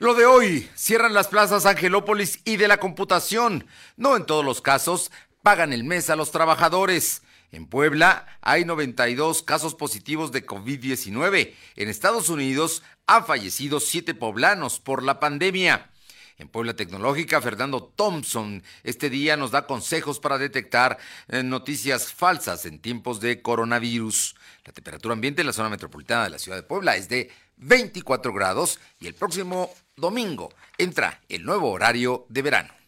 [0.00, 3.66] Lo de hoy, cierran las plazas Angelópolis y de la computación.
[3.98, 7.20] No en todos los casos, pagan el mes a los trabajadores.
[7.52, 11.52] En Puebla hay 92 casos positivos de COVID-19.
[11.76, 15.90] En Estados Unidos han fallecido siete poblanos por la pandemia.
[16.38, 20.96] En Puebla Tecnológica, Fernando Thompson este día nos da consejos para detectar
[21.28, 24.34] eh, noticias falsas en tiempos de coronavirus.
[24.64, 28.32] La temperatura ambiente en la zona metropolitana de la ciudad de Puebla es de 24
[28.32, 32.80] grados y el próximo domingo entra el nuevo horario de verano.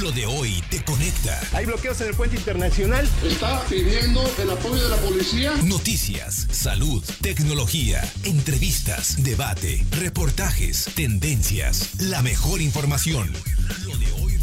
[0.00, 1.40] Lo de hoy te conecta.
[1.52, 3.08] Hay bloqueos en el puente internacional.
[3.24, 5.54] Está pidiendo el apoyo de la policía.
[5.64, 13.32] Noticias, salud, tecnología, entrevistas, debate, reportajes, tendencias, la mejor información.
[13.84, 14.38] Lo de hoy,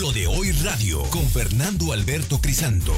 [0.00, 2.94] Lo de hoy radio con Fernando Alberto Crisanto.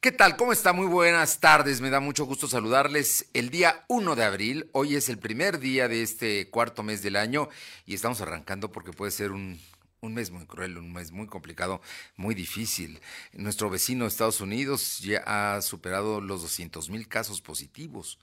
[0.00, 0.36] ¿Qué tal?
[0.36, 0.72] ¿Cómo está?
[0.72, 1.80] Muy buenas tardes.
[1.80, 4.70] Me da mucho gusto saludarles el día 1 de abril.
[4.70, 7.48] Hoy es el primer día de este cuarto mes del año
[7.84, 9.60] y estamos arrancando porque puede ser un,
[10.00, 11.80] un mes muy cruel, un mes muy complicado,
[12.14, 13.00] muy difícil.
[13.32, 18.20] Nuestro vecino Estados Unidos ya ha superado los 200 mil casos positivos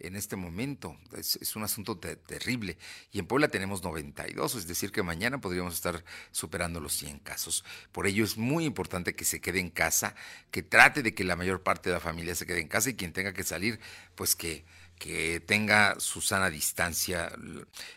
[0.00, 0.96] en este momento.
[1.16, 2.78] Es, un asunto terrible.
[3.12, 7.64] Y en Puebla tenemos 92, es decir, que mañana podríamos estar superando los 100 casos.
[7.92, 10.14] Por ello es muy importante que se quede en casa,
[10.50, 12.94] que trate de que la mayor parte de la familia se quede en casa y
[12.94, 13.80] quien tenga que salir,
[14.14, 14.64] pues que
[14.98, 17.32] que tenga su sana distancia.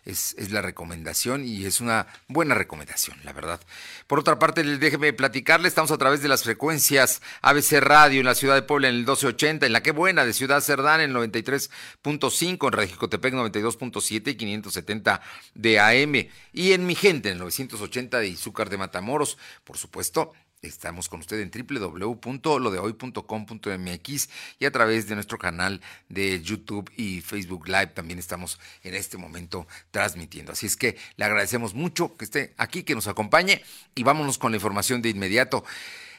[0.05, 3.59] Es, la recomendación y es una buena recomendación, la verdad.
[4.07, 8.35] Por otra parte, déjeme platicarle, estamos a través de las frecuencias ABC Radio en la
[8.35, 11.15] ciudad de Puebla en el 1280, en la que buena de Ciudad Cerdán en el
[11.15, 15.21] 93.5, en Regicotepec 92.7 y 570
[15.55, 19.37] de AM y en Mi Gente en el 980 de Izúcar de Matamoros.
[19.63, 26.87] Por supuesto, Estamos con usted en www.lodehoy.com.mx y a través de nuestro canal de YouTube
[26.95, 30.51] y Facebook Live también estamos en este momento transmitiendo.
[30.51, 33.63] Así es que le agradecemos mucho que esté aquí, que nos acompañe
[33.95, 35.65] y vámonos con la información de inmediato.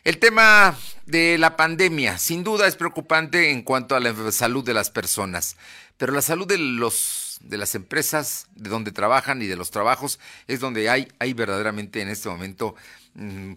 [0.03, 0.77] El tema
[1.07, 5.57] de la pandemia sin duda es preocupante en cuanto a la salud de las personas,
[5.99, 10.19] pero la salud de los de las empresas, de donde trabajan y de los trabajos
[10.49, 12.75] es donde hay hay verdaderamente en este momento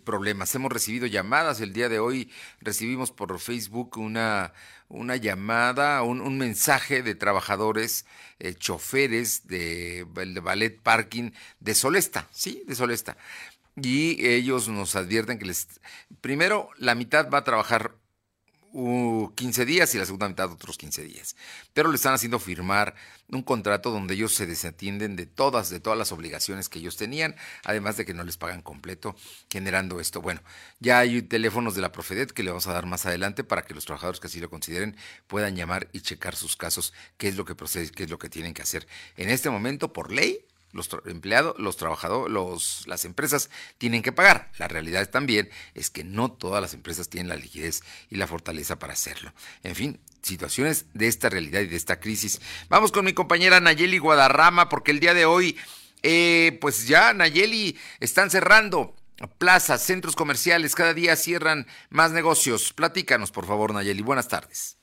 [0.03, 0.53] problemas.
[0.55, 1.61] Hemos recibido llamadas.
[1.61, 4.53] El día de hoy recibimos por Facebook una,
[4.87, 8.05] una llamada, un, un mensaje de trabajadores,
[8.39, 13.17] eh, choferes de, de ballet parking de Solesta, sí, de Solesta.
[13.75, 15.67] Y ellos nos advierten que les,
[16.21, 17.95] primero, la mitad va a trabajar
[18.75, 21.37] 15 días y la segunda mitad otros 15 días.
[21.73, 22.93] Pero le están haciendo firmar
[23.29, 27.35] un contrato donde ellos se desatienden de todas, de todas las obligaciones que ellos tenían,
[27.63, 29.15] además de que no les pagan completo,
[29.49, 30.21] generando esto.
[30.21, 30.41] Bueno,
[30.79, 33.73] ya hay teléfonos de la Profedet que le vamos a dar más adelante para que
[33.73, 34.97] los trabajadores que así lo consideren
[35.27, 38.29] puedan llamar y checar sus casos, qué es lo que procede, qué es lo que
[38.29, 38.87] tienen que hacer.
[39.15, 44.51] En este momento, por ley, los empleados, los trabajadores, los, las empresas tienen que pagar.
[44.59, 48.77] La realidad también es que no todas las empresas tienen la liquidez y la fortaleza
[48.77, 49.33] para hacerlo.
[49.63, 52.41] En fin, situaciones de esta realidad y de esta crisis.
[52.67, 55.57] Vamos con mi compañera Nayeli Guadarrama, porque el día de hoy,
[56.03, 58.95] eh, pues ya Nayeli están cerrando
[59.37, 62.73] plazas, centros comerciales, cada día cierran más negocios.
[62.73, 64.01] Platícanos, por favor, Nayeli.
[64.01, 64.77] Buenas tardes.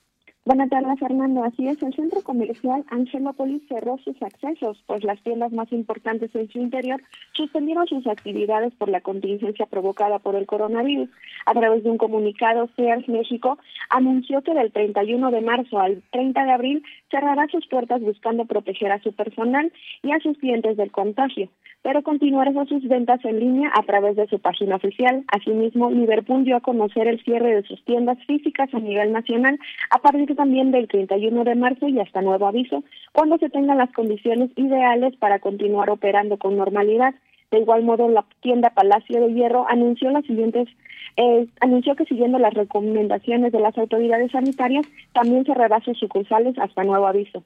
[0.45, 1.45] Buenas tardes, Fernando.
[1.45, 6.51] Así es, el centro comercial Angelópolis cerró sus accesos, pues las tiendas más importantes en
[6.51, 11.09] su interior suspendieron sus actividades por la contingencia provocada por el coronavirus.
[11.47, 13.57] A través de un comunicado, Sears México
[13.89, 18.91] anunció que del 31 de marzo al 30 de abril cerrará sus puertas buscando proteger
[18.91, 19.73] a su personal
[20.03, 21.51] y a sus clientes del contagio
[21.83, 25.25] pero continuará con sus ventas en línea a través de su página oficial.
[25.29, 29.59] Asimismo, Liverpool dio a conocer el cierre de sus tiendas físicas a nivel nacional
[29.91, 33.93] a partir también del 31 de marzo y hasta nuevo aviso, cuando se tengan las
[33.93, 37.15] condiciones ideales para continuar operando con normalidad.
[37.51, 40.69] De igual modo, la tienda Palacio de Hierro anunció las siguientes
[41.17, 46.85] eh, anunció que siguiendo las recomendaciones de las autoridades sanitarias, también cerrará sus sucursales hasta
[46.85, 47.43] nuevo aviso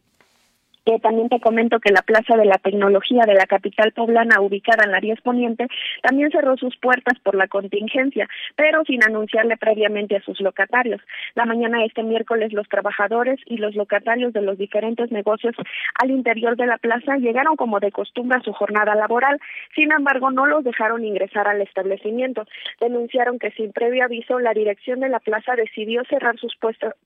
[1.02, 4.92] también te comento que la Plaza de la Tecnología de la capital poblana, ubicada en
[4.92, 5.66] la Rías Poniente,
[6.02, 11.00] también cerró sus puertas por la contingencia, pero sin anunciarle previamente a sus locatarios.
[11.34, 15.54] La mañana de este miércoles, los trabajadores y los locatarios de los diferentes negocios
[16.00, 19.40] al interior de la plaza llegaron como de costumbre a su jornada laboral.
[19.74, 22.46] Sin embargo, no los dejaron ingresar al establecimiento.
[22.80, 26.56] Denunciaron que sin previo aviso, la dirección de la plaza decidió cerrar sus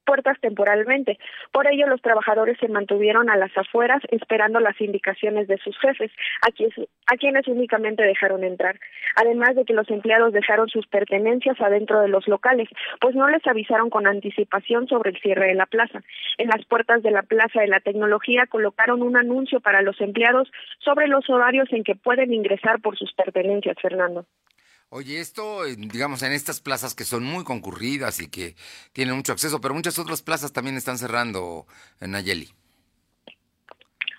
[0.04, 1.19] puertas temporalmente.
[1.52, 3.56] Por ello, los trabajadores se mantuvieron a las
[4.11, 6.11] esperando las indicaciones de sus jefes,
[6.43, 6.75] a quienes,
[7.06, 8.78] a quienes únicamente dejaron entrar.
[9.17, 12.69] Además de que los empleados dejaron sus pertenencias adentro de los locales,
[13.00, 16.02] pues no les avisaron con anticipación sobre el cierre de la plaza.
[16.38, 20.50] En las puertas de la Plaza de la Tecnología colocaron un anuncio para los empleados
[20.78, 24.26] sobre los horarios en que pueden ingresar por sus pertenencias, Fernando.
[24.93, 28.56] Oye, esto, digamos, en estas plazas que son muy concurridas y que
[28.93, 31.66] tienen mucho acceso, pero muchas otras plazas también están cerrando
[32.00, 32.50] en Nayeli.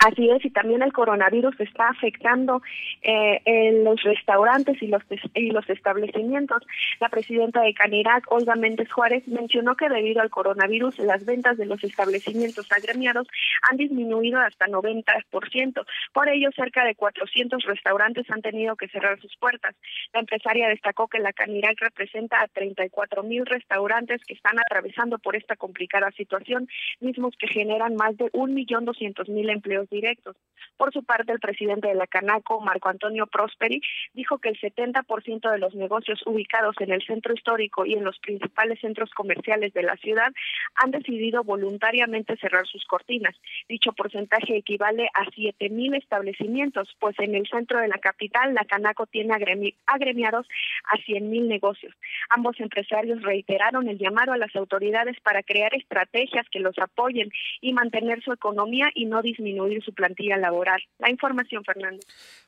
[0.03, 2.63] Así es, y también el coronavirus está afectando
[3.03, 5.03] eh, los restaurantes y los,
[5.35, 6.65] y los establecimientos.
[6.99, 11.67] La presidenta de Canirac, Olga Méndez Juárez, mencionó que debido al coronavirus las ventas de
[11.67, 13.27] los establecimientos agremiados
[13.69, 15.85] han disminuido hasta 90%.
[16.13, 19.75] Por ello, cerca de 400 restaurantes han tenido que cerrar sus puertas.
[20.13, 25.35] La empresaria destacó que la Canirac representa a 34 mil restaurantes que están atravesando por
[25.35, 26.67] esta complicada situación,
[27.01, 30.35] mismos que generan más de 1.200.000 empleos directos.
[30.77, 33.81] Por su parte, el presidente de la Canaco, Marco Antonio Prosperi,
[34.13, 38.17] dijo que el 70% de los negocios ubicados en el centro histórico y en los
[38.19, 40.31] principales centros comerciales de la ciudad
[40.75, 43.35] han decidido voluntariamente cerrar sus cortinas.
[43.69, 49.05] Dicho porcentaje equivale a 7.000 establecimientos, pues en el centro de la capital la Canaco
[49.05, 50.47] tiene agremiados
[50.85, 51.93] a 100.000 negocios.
[52.29, 57.29] Ambos empresarios reiteraron el llamado a las autoridades para crear estrategias que los apoyen
[57.61, 60.81] y mantener su economía y no disminuir su plantilla laboral.
[60.99, 61.99] La información, Fernando.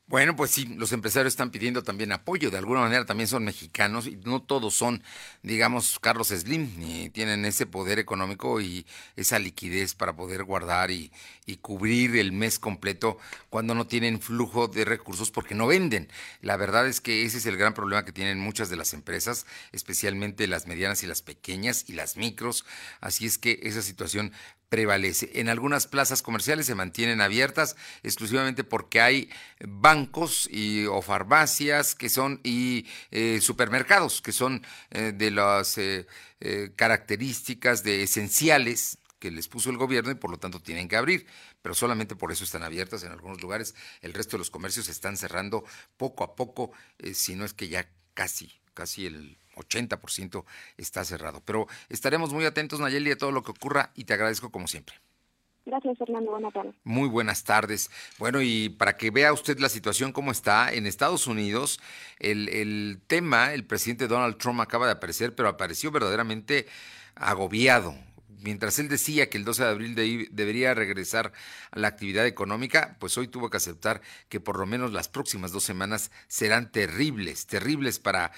[0.05, 4.05] Bueno, pues sí, los empresarios están pidiendo también apoyo, de alguna manera también son mexicanos
[4.05, 5.01] y no todos son,
[5.43, 8.85] digamos, Carlos Slim, ni tienen ese poder económico y
[9.15, 11.13] esa liquidez para poder guardar y,
[11.45, 13.17] y cubrir el mes completo
[13.49, 16.09] cuando no tienen flujo de recursos porque no venden.
[16.41, 19.45] La verdad es que ese es el gran problema que tienen muchas de las empresas,
[19.71, 22.65] especialmente las medianas y las pequeñas y las micros,
[22.99, 24.33] así es que esa situación
[24.73, 25.29] prevalece.
[25.35, 29.29] En algunas plazas comerciales se mantienen abiertas exclusivamente porque hay
[29.59, 36.07] bancos y, o farmacias que son y eh, supermercados que son eh, de las eh,
[36.75, 41.27] características de esenciales que les puso el gobierno y por lo tanto tienen que abrir,
[41.61, 43.75] pero solamente por eso están abiertas en algunos lugares.
[44.01, 45.63] El resto de los comercios están cerrando
[45.97, 46.71] poco a poco,
[47.13, 50.45] si no es que ya casi, casi el 80%
[50.77, 51.41] está cerrado.
[51.45, 54.95] Pero estaremos muy atentos, Nayeli, a todo lo que ocurra y te agradezco como siempre.
[55.65, 56.31] Gracias, Fernando.
[56.31, 56.75] Buenas tardes.
[56.83, 57.89] Muy buenas tardes.
[58.19, 61.79] Bueno, y para que vea usted la situación cómo está, en Estados Unidos,
[62.19, 66.67] el, el tema, el presidente Donald Trump acaba de aparecer, pero apareció verdaderamente
[67.15, 67.95] agobiado.
[68.43, 71.31] Mientras él decía que el 12 de abril debería regresar
[71.71, 75.53] a la actividad económica, pues hoy tuvo que aceptar que por lo menos las próximas
[75.53, 78.33] dos semanas serán terribles, terribles para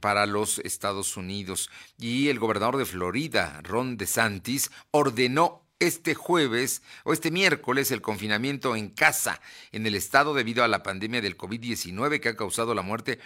[0.00, 1.70] para los Estados Unidos.
[1.98, 8.74] Y el gobernador de Florida, Ron DeSantis, ordenó este jueves o este miércoles el confinamiento
[8.74, 9.40] en casa
[9.70, 13.20] en el estado debido a la pandemia del COVID-19 que ha causado la muerte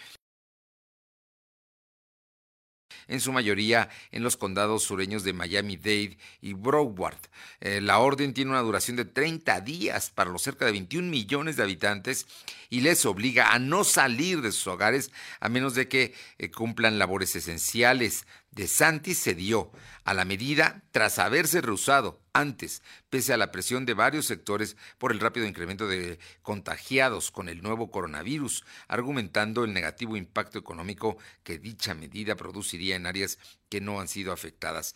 [3.08, 7.19] en su mayoría en los condados sureños de Miami-Dade y Broward.
[7.60, 11.56] Eh, la orden tiene una duración de 30 días para los cerca de 21 millones
[11.56, 12.26] de habitantes
[12.70, 15.10] y les obliga a no salir de sus hogares
[15.40, 18.26] a menos de que eh, cumplan labores esenciales.
[18.52, 19.72] De Santis cedió
[20.04, 25.10] a la medida tras haberse rehusado antes, pese a la presión de varios sectores por
[25.10, 31.58] el rápido incremento de contagiados con el nuevo coronavirus, argumentando el negativo impacto económico que
[31.58, 33.38] dicha medida produciría en áreas
[33.70, 34.94] que no han sido afectadas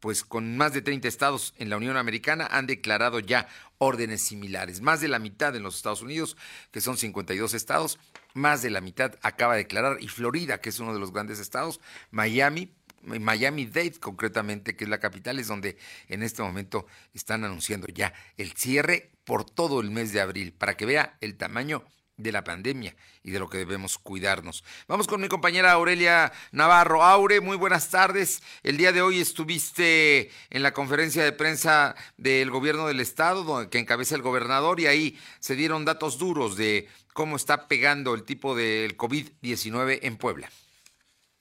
[0.00, 3.48] pues con más de 30 estados en la Unión Americana han declarado ya
[3.78, 4.80] órdenes similares.
[4.80, 6.36] Más de la mitad en los Estados Unidos,
[6.70, 7.98] que son 52 estados,
[8.32, 11.38] más de la mitad acaba de declarar, y Florida, que es uno de los grandes
[11.38, 12.72] estados, Miami,
[13.02, 15.76] Miami Dade concretamente, que es la capital, es donde
[16.08, 20.76] en este momento están anunciando ya el cierre por todo el mes de abril, para
[20.76, 21.84] que vea el tamaño
[22.16, 24.64] de la pandemia y de lo que debemos cuidarnos.
[24.86, 27.02] Vamos con mi compañera Aurelia Navarro.
[27.02, 28.42] Aure, muy buenas tardes.
[28.62, 33.78] El día de hoy estuviste en la conferencia de prensa del gobierno del estado, que
[33.78, 38.54] encabeza el gobernador, y ahí se dieron datos duros de cómo está pegando el tipo
[38.54, 40.50] del COVID-19 en Puebla.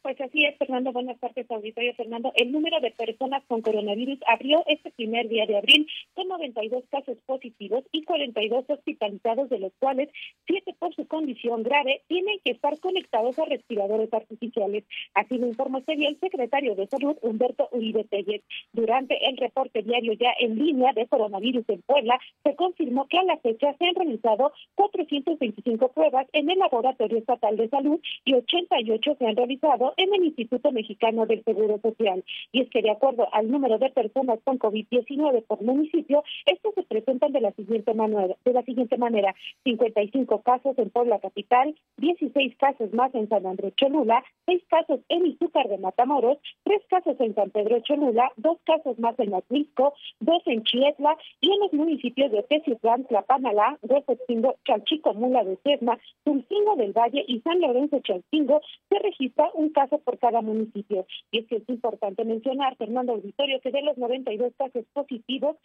[0.01, 0.94] Pues así es, Fernando.
[0.94, 2.32] Buenas tardes, auditorio Fernando.
[2.36, 7.18] El número de personas con coronavirus abrió este primer día de abril con 92 casos
[7.25, 10.10] positivos y 42 hospitalizados, de los cuales
[10.48, 14.83] 7 por su condición grave tienen que estar conectados a respiradores artificiales.
[15.13, 18.41] Así lo informó este día el secretario de Salud, Humberto Uribe Tellez.
[18.74, 23.24] Durante el reporte diario ya en línea de coronavirus en Puebla, se confirmó que a
[23.24, 29.15] la fecha se han realizado 425 pruebas en el Laboratorio Estatal de Salud y 88
[29.17, 32.24] se han realizado en el Instituto Mexicano del Seguro Social.
[32.51, 36.83] Y es que de acuerdo al número de personas con COVID-19 por municipio, estos se
[36.83, 42.55] presentan de la siguiente manera, de la siguiente manera, 55 casos en Puebla capital, 16
[42.57, 47.35] casos más en San Andrés Cholula, 6 casos en Izúcar de Matamoros, 3 casos en
[47.35, 52.31] San Pedro Cholula, 2 casos más en Atlisco, 2 en Chietla y en los municipios
[52.31, 58.61] de Teciutlán, Tlapanalá, Huesotingo, Chalchico, Mula de Sesma, Tulcingo del Valle y San Lorenzo Chalcingo
[58.89, 61.05] se registra un caso por cada municipio.
[61.31, 65.57] Y es que es importante mencionar, Fernando Auditorio, que de los 92 casos positivos,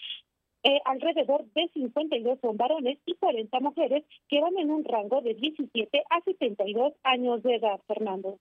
[0.65, 5.35] eh, alrededor de 52 son varones y 40 mujeres que van en un rango de
[5.35, 8.39] 17 a 72 años de edad, Fernando.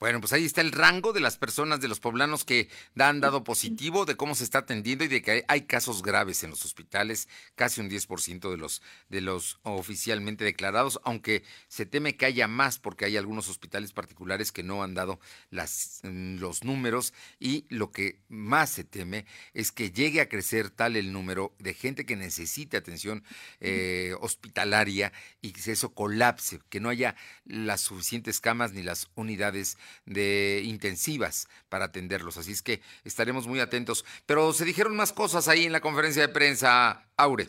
[0.00, 3.44] Bueno, pues ahí está el rango de las personas, de los poblanos que han dado
[3.44, 7.28] positivo, de cómo se está atendiendo y de que hay, casos graves en los hospitales,
[7.54, 12.78] casi un 10% de los, de los oficialmente declarados, aunque se teme que haya más
[12.78, 15.18] porque hay algunos hospitales particulares que no han dado
[15.50, 20.70] las, mm, los números y lo que más se teme es que llegue a crecer
[20.70, 23.22] tal el número de gente que necesite atención
[23.60, 29.78] eh, hospitalaria y que eso colapse, que no haya las suficientes camas ni las unidades
[30.06, 32.36] de intensivas para atenderlos.
[32.36, 34.04] Así es que estaremos muy atentos.
[34.26, 37.48] Pero se dijeron más cosas ahí en la conferencia de prensa, Aure.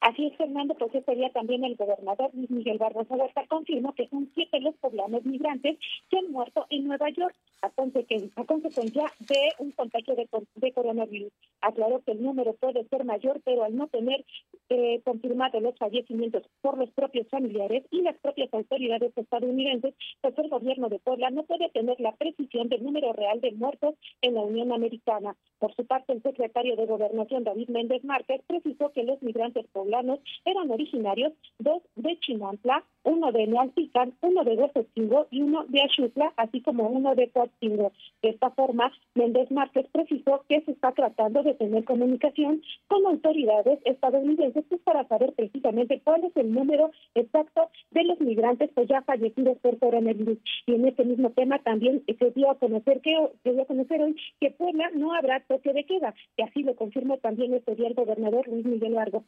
[0.00, 4.08] Así es, Fernando, pues ese día también el gobernador Luis Miguel Barbosa Huerta confirmó que
[4.08, 9.72] son siete los poblanos migrantes que han muerto en Nueva York a, consecuencia de un
[9.72, 11.30] contagio de, coronavirus.
[11.60, 14.24] Aclaró que el número puede ser mayor, pero al no tener
[14.68, 20.48] eh, confirmado los fallecimientos por los propios familiares y las propias autoridades estadounidenses, pues el
[20.48, 24.42] gobierno de Puebla no puede tener la precisión del número real de muertos en la
[24.42, 25.36] Unión Americana.
[25.58, 30.20] Por su parte, el secretario de Gobernación, David Méndez Márquez, precisó que los migrantes poblanos
[30.44, 36.32] eran originarios, dos de Chinantla, uno de Nealtican, uno de Huesotingo y uno de Axutla,
[36.36, 37.92] así como uno de Coatzingo.
[38.22, 43.80] De esta forma, Méndez Márquez precisó que se está tratando de tener comunicación con autoridades
[43.84, 49.02] estadounidenses pues, para saber precisamente cuál es el número exacto de los migrantes pues, ya
[49.02, 50.38] fallecidos por coronavirus.
[50.66, 54.02] Y en este mismo tema también se dio a conocer que se dio a conocer
[54.02, 57.88] hoy que Puebla no habrá toque de queda, y así lo confirmó también este día
[57.88, 59.22] el gobernador Luis Miguel Vargas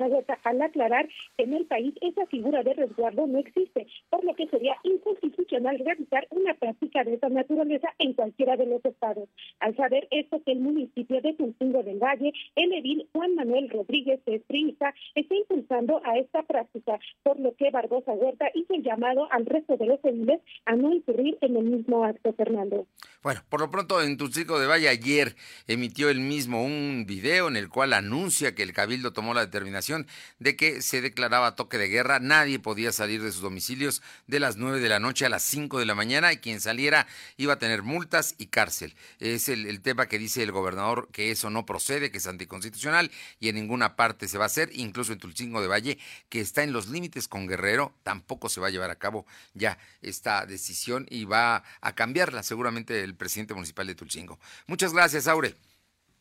[0.44, 4.46] al aclarar que en el país esa figura de resguardo no existe, por lo que
[4.48, 9.28] sería inconstitucional realizar una práctica de esa naturaleza en cualquiera de los estados.
[9.60, 14.24] Al saber esto que el municipio de Tulcingo del Valle, el edil Juan Manuel Rodríguez
[14.24, 19.28] de Estriniza, está impulsando a esta práctica, por lo que Barbosa Huerta hizo el llamado
[19.30, 22.86] al resto de los ediles a no incurrir en el mismo acto, Fernando.
[23.22, 25.36] Bueno, por lo pronto en Tulcingo del Valle ayer
[25.68, 30.08] emitió el mismo un video en el cual anuncia que el Cabildo tomó la determinación
[30.40, 34.56] de que se declaraba toque de guerra, nadie podía salir de sus domicilios de las
[34.56, 37.58] 9 de la noche a las 5 de la mañana y quien saliera iba a
[37.60, 38.96] tener multas y cárcel.
[39.20, 43.50] Es el, tema que dice el gobernador que eso no procede, que es anticonstitucional y
[43.50, 45.98] en ninguna parte se va a hacer, incluso en Tulcingo de Valle,
[46.28, 49.78] que está en los límites con Guerrero, tampoco se va a llevar a cabo ya
[50.00, 52.42] esta decisión y va a cambiarla.
[52.42, 54.38] Seguramente el presidente municipal de Tulcingo.
[54.66, 55.54] Muchas gracias, Aure.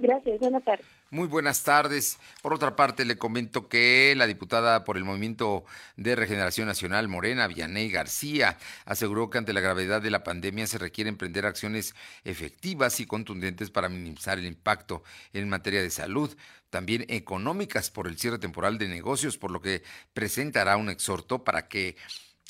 [0.01, 0.85] Gracias, buenas tardes.
[1.11, 2.17] Muy buenas tardes.
[2.41, 5.63] Por otra parte, le comento que la diputada por el Movimiento
[5.95, 10.79] de Regeneración Nacional, Morena, Vianey García, aseguró que ante la gravedad de la pandemia se
[10.79, 11.93] requiere emprender acciones
[12.23, 16.35] efectivas y contundentes para minimizar el impacto en materia de salud,
[16.71, 19.83] también económicas por el cierre temporal de negocios, por lo que
[20.13, 21.95] presentará un exhorto para que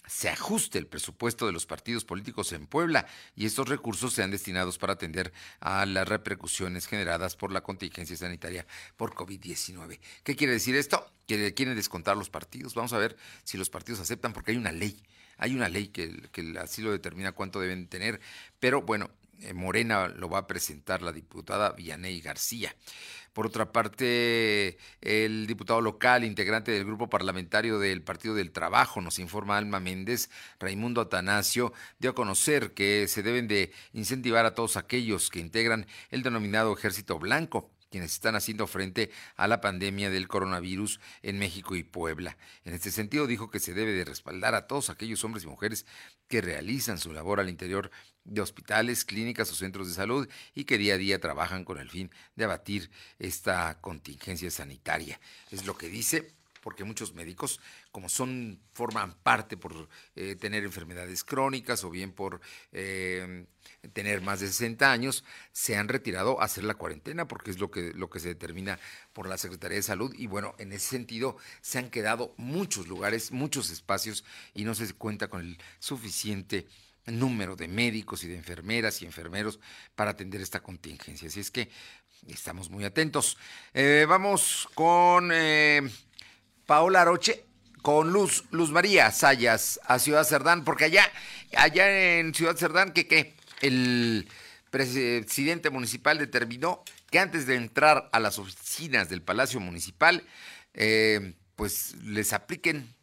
[0.07, 4.77] se ajuste el presupuesto de los partidos políticos en Puebla y estos recursos sean destinados
[4.77, 8.65] para atender a las repercusiones generadas por la contingencia sanitaria
[8.97, 9.99] por COVID-19.
[10.23, 11.11] ¿Qué quiere decir esto?
[11.27, 12.73] Que quieren descontar los partidos.
[12.73, 15.01] Vamos a ver si los partidos aceptan porque hay una ley.
[15.37, 18.19] Hay una ley que, que así lo determina cuánto deben tener.
[18.59, 19.09] Pero bueno,
[19.53, 22.75] Morena lo va a presentar la diputada Villaney García.
[23.33, 29.19] Por otra parte, el diputado local, integrante del grupo parlamentario del Partido del Trabajo, nos
[29.19, 30.29] informa Alma Méndez,
[30.59, 35.87] Raimundo Atanasio, dio a conocer que se deben de incentivar a todos aquellos que integran
[36.09, 41.75] el denominado Ejército Blanco quienes están haciendo frente a la pandemia del coronavirus en México
[41.75, 42.37] y Puebla.
[42.63, 45.85] En este sentido, dijo que se debe de respaldar a todos aquellos hombres y mujeres
[46.29, 47.91] que realizan su labor al interior
[48.23, 51.89] de hospitales, clínicas o centros de salud y que día a día trabajan con el
[51.89, 55.19] fin de abatir esta contingencia sanitaria.
[55.49, 57.59] Es lo que dice porque muchos médicos,
[57.91, 62.39] como son, forman parte por eh, tener enfermedades crónicas o bien por
[62.71, 63.45] eh,
[63.93, 67.71] tener más de 60 años, se han retirado a hacer la cuarentena, porque es lo
[67.71, 68.79] que, lo que se determina
[69.11, 70.13] por la Secretaría de Salud.
[70.15, 74.23] Y bueno, en ese sentido, se han quedado muchos lugares, muchos espacios,
[74.53, 76.67] y no se cuenta con el suficiente
[77.05, 79.59] número de médicos y de enfermeras y enfermeros
[79.95, 81.27] para atender esta contingencia.
[81.27, 81.69] Así es que
[82.27, 83.37] estamos muy atentos.
[83.73, 85.81] Eh, vamos con eh,
[86.65, 87.45] Paola Aroche,
[87.81, 91.11] con Luz, Luz María Sayas a Ciudad Cerdán, porque allá,
[91.55, 94.27] allá en Ciudad Cerdán, que qué, el
[94.69, 100.23] presidente municipal determinó que antes de entrar a las oficinas del Palacio Municipal,
[100.73, 102.95] eh, pues les apliquen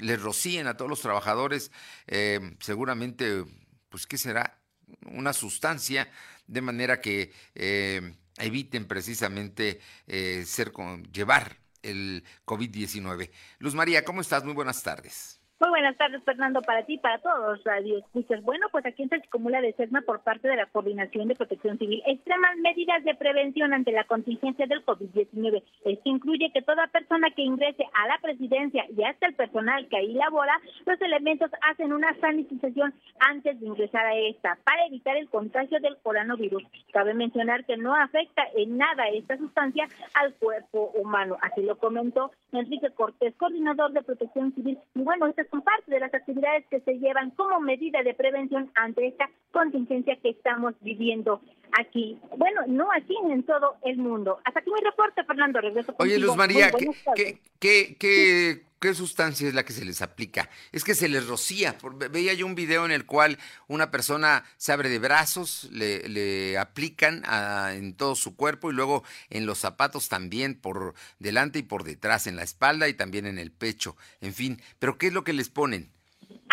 [0.00, 1.70] les rocíen a todos los trabajadores,
[2.06, 3.44] eh, seguramente,
[3.88, 4.58] pues, ¿qué será?
[5.06, 6.10] Una sustancia,
[6.46, 13.30] de manera que eh, eviten precisamente eh, ser con, llevar el COVID-19.
[13.58, 14.44] Luz María, ¿cómo estás?
[14.44, 15.39] Muy buenas tardes.
[15.60, 18.42] Muy buenas tardes, Fernando, para ti y para todos, Radio Escuchas.
[18.44, 22.02] Bueno, pues aquí en Salchicomula de SESMA, por parte de la Coordinación de Protección Civil,
[22.06, 25.62] extreman medidas de prevención ante la contingencia del COVID-19.
[25.84, 29.98] Esto incluye que toda persona que ingrese a la presidencia y hasta el personal que
[29.98, 35.28] ahí labora, los elementos hacen una sanitización antes de ingresar a esta para evitar el
[35.28, 36.62] contagio del coronavirus.
[36.90, 41.36] Cabe mencionar que no afecta en nada esta sustancia al cuerpo humano.
[41.42, 44.78] Así lo comentó Enrique Cortés, coordinador de Protección Civil.
[44.94, 48.70] Y bueno, esta son parte de las actividades que se llevan como medida de prevención
[48.74, 51.40] ante esta contingencia que estamos viviendo
[51.78, 52.18] aquí.
[52.36, 54.40] Bueno, no aquí, en todo el mundo.
[54.44, 55.60] Hasta aquí mi reporte, Fernando.
[55.60, 60.48] Regreso Oye, Luz María, ¿qué, qué, qué, qué, sustancia es la que se les aplica?
[60.72, 61.76] Es que se les rocía.
[62.10, 66.58] Veía yo un video en el cual una persona se abre de brazos, le, le
[66.58, 71.62] aplican a, en todo su cuerpo y luego en los zapatos también, por delante y
[71.62, 73.96] por detrás, en la espalda y también en el pecho.
[74.20, 75.90] En fin, ¿pero qué es lo que les ponen?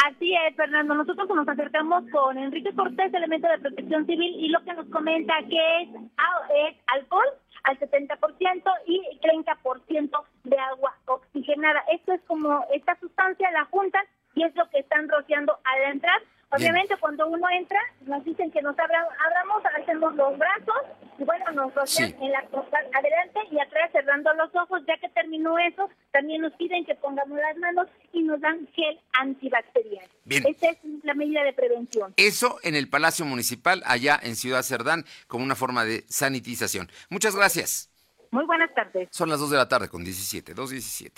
[0.05, 0.93] Así es, Fernando.
[0.93, 5.33] Nosotros nos acercamos con Enrique Cortés, elemento de protección civil, y lo que nos comenta
[5.49, 7.27] que es, es alcohol
[7.63, 11.83] al 70% y 30% de agua oxigenada.
[11.91, 16.21] Esto es como esta sustancia la juntan y es lo que están rociando al entrar
[16.49, 20.81] Obviamente cuando uno entra, nos dicen que nos abra, abramos, hacemos los brazos,
[21.17, 25.59] y bueno, nos rocian en la adelante y atrás cerrando los ojos, ya que terminó
[25.59, 30.07] eso, también nos piden que pongamos las manos y nos dan gel antibacterial.
[30.25, 30.43] Bien.
[30.47, 32.13] Esta es la medida de prevención.
[32.17, 36.89] Eso en el Palacio Municipal, allá en Ciudad Cerdán, como una forma de sanitización.
[37.11, 37.91] Muchas gracias.
[38.31, 39.09] Muy buenas tardes.
[39.11, 41.11] Son las 2 de la tarde con 17, 2.17.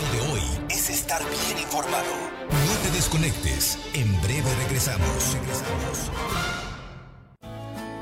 [0.00, 2.12] Lo de hoy es estar bien informado.
[2.48, 3.78] No te desconectes.
[3.94, 5.34] En breve regresamos.
[5.34, 6.53] Regresamos.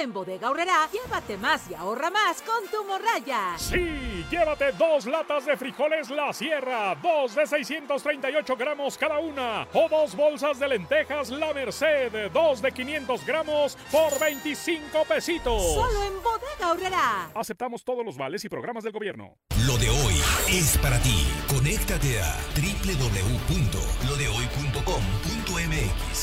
[0.00, 3.54] en Bodega Horrera, llévate más y ahorra más con tu morraya.
[3.56, 9.88] Sí, llévate dos latas de frijoles La Sierra, dos de 638 gramos cada una, o
[9.88, 15.62] dos bolsas de lentejas La Merced, dos de 500 gramos por 25 pesitos.
[15.74, 17.30] Solo en Bodega Horrera.
[17.34, 19.36] Aceptamos todos los vales y programas del gobierno.
[19.66, 20.14] Lo de hoy
[20.48, 21.26] es para ti.
[21.48, 22.36] Conéctate a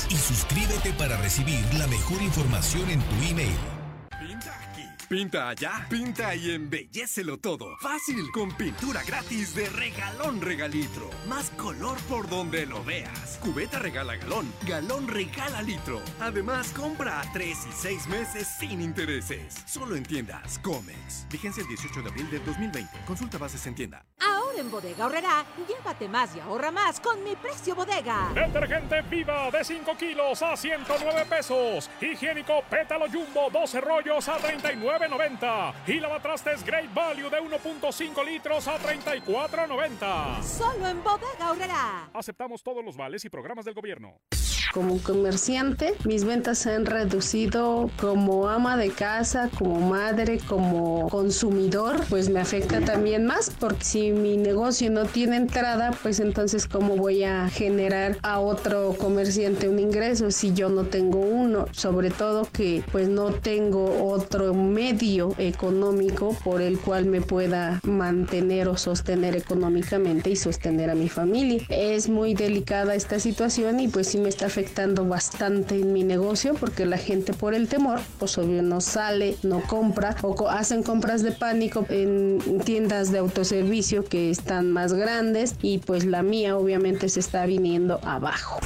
[0.09, 3.82] y suscríbete para recibir la mejor información en tu email.
[5.13, 7.77] Pinta allá, pinta y embellecelo todo.
[7.77, 11.07] Fácil, con pintura gratis de regalón regalitro.
[11.27, 13.37] Más color por donde lo veas.
[13.39, 16.01] Cubeta regala galón, galón regala litro.
[16.19, 19.63] Además, compra a 3 y 6 meses sin intereses.
[19.67, 21.27] Solo en tiendas Comex.
[21.31, 22.89] Vigencia el 18 de abril del 2020.
[23.05, 24.03] Consulta bases en tienda.
[24.19, 28.31] Ahora en Bodega Horrera, llévate más y ahorra más con mi precio bodega.
[28.33, 31.89] Detergente Viva de 5 kilos a 109 pesos.
[32.01, 34.39] Higiénico Pétalo Jumbo 12 rollos a
[35.07, 35.73] 39.90.
[35.87, 40.43] Y lavatrastes Great Value de 1.5 litros a 34.90.
[40.43, 42.09] Solo en Bodega Horrera.
[42.13, 44.19] Aceptamos todos los vales y programas del gobierno.
[44.73, 52.03] Como comerciante, mis ventas se han reducido como ama de casa, como madre, como consumidor,
[52.09, 56.95] pues me afecta también más porque si mi negocio no tiene entrada, pues entonces cómo
[56.95, 62.47] voy a generar a otro comerciante un ingreso si yo no tengo uno, sobre todo
[62.51, 69.35] que pues no tengo otro medio económico por el cual me pueda mantener o sostener
[69.35, 71.61] económicamente y sostener a mi familia.
[71.69, 74.62] Es muy delicada esta situación y pues sí me está afectando
[75.07, 79.61] bastante en mi negocio porque la gente por el temor, pues obvio no sale, no
[79.61, 85.79] compra o hacen compras de pánico en tiendas de autoservicio que están más grandes y
[85.79, 88.59] pues la mía obviamente se está viniendo abajo.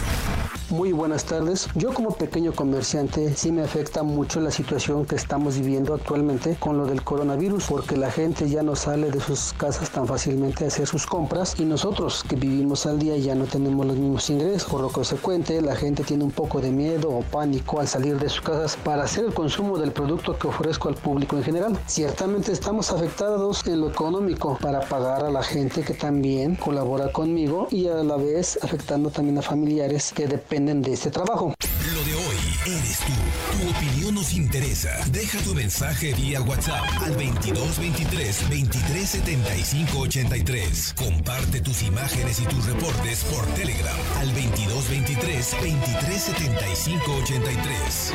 [0.70, 1.70] Muy buenas tardes.
[1.76, 6.78] Yo como pequeño comerciante sí me afecta mucho la situación que estamos viviendo actualmente con
[6.78, 10.68] lo del coronavirus porque la gente ya no sale de sus casas tan fácilmente a
[10.68, 14.70] hacer sus compras y nosotros que vivimos al día ya no tenemos los mismos ingresos.
[14.70, 18.28] Por lo consecuente la gente tiene un poco de miedo o pánico al salir de
[18.28, 21.80] sus casas para hacer el consumo del producto que ofrezco al público en general.
[21.86, 27.70] Ciertamente estamos afectados en lo económico para pagar a la gente que también colabora conmigo
[27.72, 31.54] y a la vez afectando también a familiares que dependen de este trabajo.
[31.94, 33.14] Lo de hoy eres tú.
[33.58, 34.90] Tu opinión nos interesa.
[35.12, 40.94] Deja tu mensaje vía WhatsApp al 2223 2375 83.
[40.98, 48.14] Comparte tus imágenes y tus reportes por Telegram al 2223 2375 83.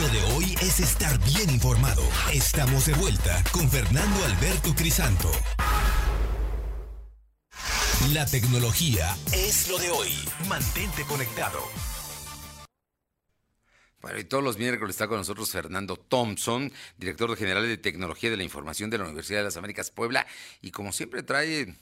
[0.00, 2.02] Lo de hoy es estar bien informado.
[2.32, 5.30] Estamos de vuelta con Fernando Alberto Crisanto.
[8.04, 10.10] La tecnología es lo de hoy.
[10.48, 11.58] Mantente conectado.
[14.00, 18.36] Bueno, y todos los miércoles está con nosotros Fernando Thompson, director general de Tecnología de
[18.36, 20.26] la Información de la Universidad de las Américas Puebla,
[20.60, 21.74] y como siempre trae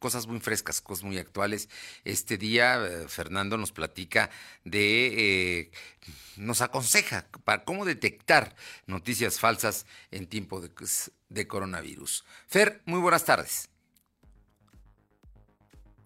[0.00, 1.68] cosas muy frescas, cosas muy actuales.
[2.04, 4.30] Este día eh, Fernando nos platica
[4.64, 5.70] de, eh,
[6.36, 10.70] nos aconseja para cómo detectar noticias falsas en tiempo de,
[11.28, 12.24] de coronavirus.
[12.48, 13.70] Fer, muy buenas tardes.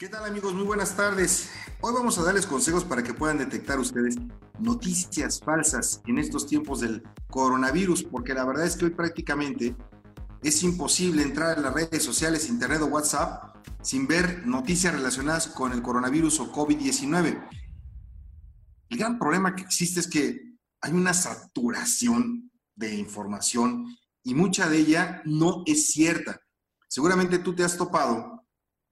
[0.02, 0.52] ¿Qué tal amigos?
[0.52, 1.48] Muy buenas tardes.
[1.80, 4.16] Hoy vamos a darles consejos para que puedan detectar ustedes
[4.58, 9.76] noticias falsas en estos tiempos del coronavirus, porque la verdad es que hoy prácticamente
[10.42, 15.70] es imposible entrar a las redes sociales, internet o WhatsApp sin ver noticias relacionadas con
[15.70, 17.48] el coronavirus o COVID-19.
[18.88, 23.86] El gran problema que existe es que hay una saturación de información
[24.24, 26.40] y mucha de ella no es cierta.
[26.88, 28.41] Seguramente tú te has topado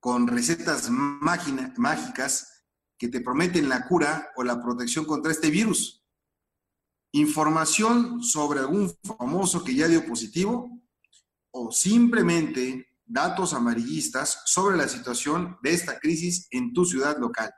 [0.00, 2.64] con recetas mágicas
[2.98, 6.04] que te prometen la cura o la protección contra este virus.
[7.12, 10.80] Información sobre algún famoso que ya dio positivo
[11.52, 17.52] o simplemente datos amarillistas sobre la situación de esta crisis en tu ciudad local.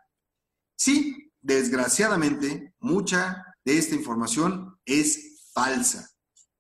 [0.77, 6.09] Sí, desgraciadamente, mucha de esta información es falsa.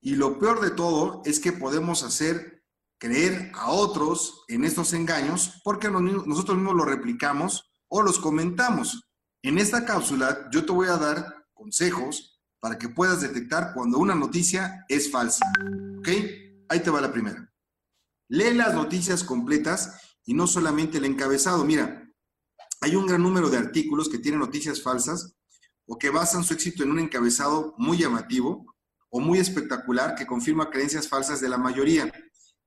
[0.00, 2.51] Y lo peor de todo es que podemos hacer
[3.02, 9.10] creer a otros en estos engaños porque nosotros mismos los replicamos o los comentamos.
[9.42, 14.14] En esta cápsula yo te voy a dar consejos para que puedas detectar cuando una
[14.14, 15.44] noticia es falsa.
[15.98, 16.08] ¿Ok?
[16.68, 17.52] Ahí te va la primera.
[18.28, 21.64] Lee las noticias completas y no solamente el encabezado.
[21.64, 22.08] Mira,
[22.82, 25.34] hay un gran número de artículos que tienen noticias falsas
[25.86, 28.76] o que basan su éxito en un encabezado muy llamativo
[29.10, 32.12] o muy espectacular que confirma creencias falsas de la mayoría.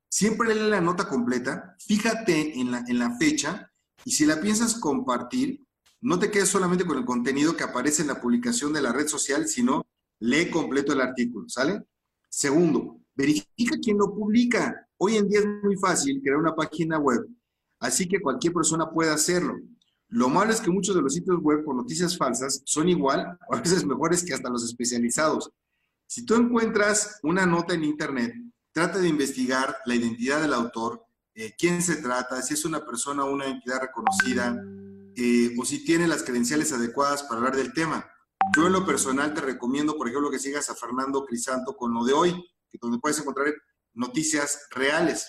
[0.09, 3.71] Siempre lee la nota completa, fíjate en la, en la fecha
[4.05, 5.65] y si la piensas compartir,
[6.01, 9.07] no te quedes solamente con el contenido que aparece en la publicación de la red
[9.07, 9.85] social, sino
[10.19, 11.83] lee completo el artículo, ¿sale?
[12.29, 14.87] Segundo, verifica quién lo publica.
[14.97, 17.25] Hoy en día es muy fácil crear una página web,
[17.79, 19.55] así que cualquier persona puede hacerlo.
[20.09, 23.59] Lo malo es que muchos de los sitios web con noticias falsas son igual, a
[23.59, 25.49] veces mejores que hasta los especializados.
[26.07, 28.33] Si tú encuentras una nota en internet
[28.75, 33.23] trata de investigar la identidad del autor, eh, quién se trata, si es una persona
[33.23, 34.61] o una entidad reconocida,
[35.15, 38.05] eh, o si tiene las credenciales adecuadas para hablar del tema.
[38.53, 42.03] Yo en lo personal te recomiendo, por ejemplo, que sigas a Fernando Crisanto con lo
[42.03, 42.33] de hoy,
[42.69, 43.47] que donde puedes encontrar
[43.93, 45.25] noticias reales.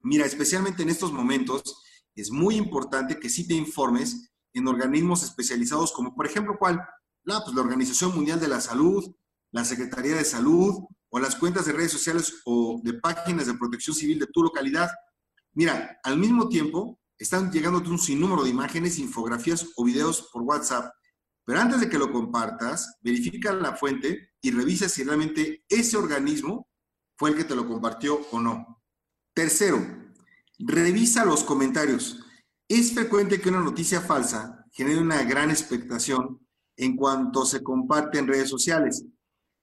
[0.00, 1.80] Mira, especialmente en estos momentos,
[2.16, 6.80] es muy importante que sí te informes en organismos especializados como, por ejemplo, ¿cuál?
[7.22, 9.14] La, pues, la Organización Mundial de la Salud,
[9.52, 10.74] la Secretaría de Salud,
[11.10, 14.90] o las cuentas de redes sociales o de páginas de protección civil de tu localidad.
[15.52, 20.92] Mira, al mismo tiempo están llegando un sinnúmero de imágenes, infografías o videos por WhatsApp.
[21.44, 26.68] Pero antes de que lo compartas, verifica la fuente y revisa si realmente ese organismo
[27.16, 28.82] fue el que te lo compartió o no.
[29.34, 29.78] Tercero,
[30.58, 32.24] revisa los comentarios.
[32.68, 38.28] Es frecuente que una noticia falsa genere una gran expectación en cuanto se comparte en
[38.28, 39.04] redes sociales.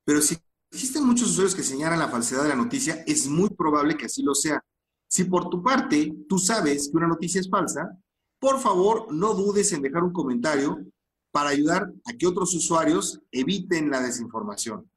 [0.03, 0.37] Pero si
[0.75, 4.21] existen muchos usuarios que señalan la falsedad de la noticia, es muy probable que así
[4.21, 4.61] lo sea.
[5.07, 7.97] Si por tu parte tú sabes que una noticia es falsa,
[8.39, 10.77] por favor no dudes en dejar un comentario
[11.31, 14.89] para ayudar a que otros usuarios eviten la desinformación.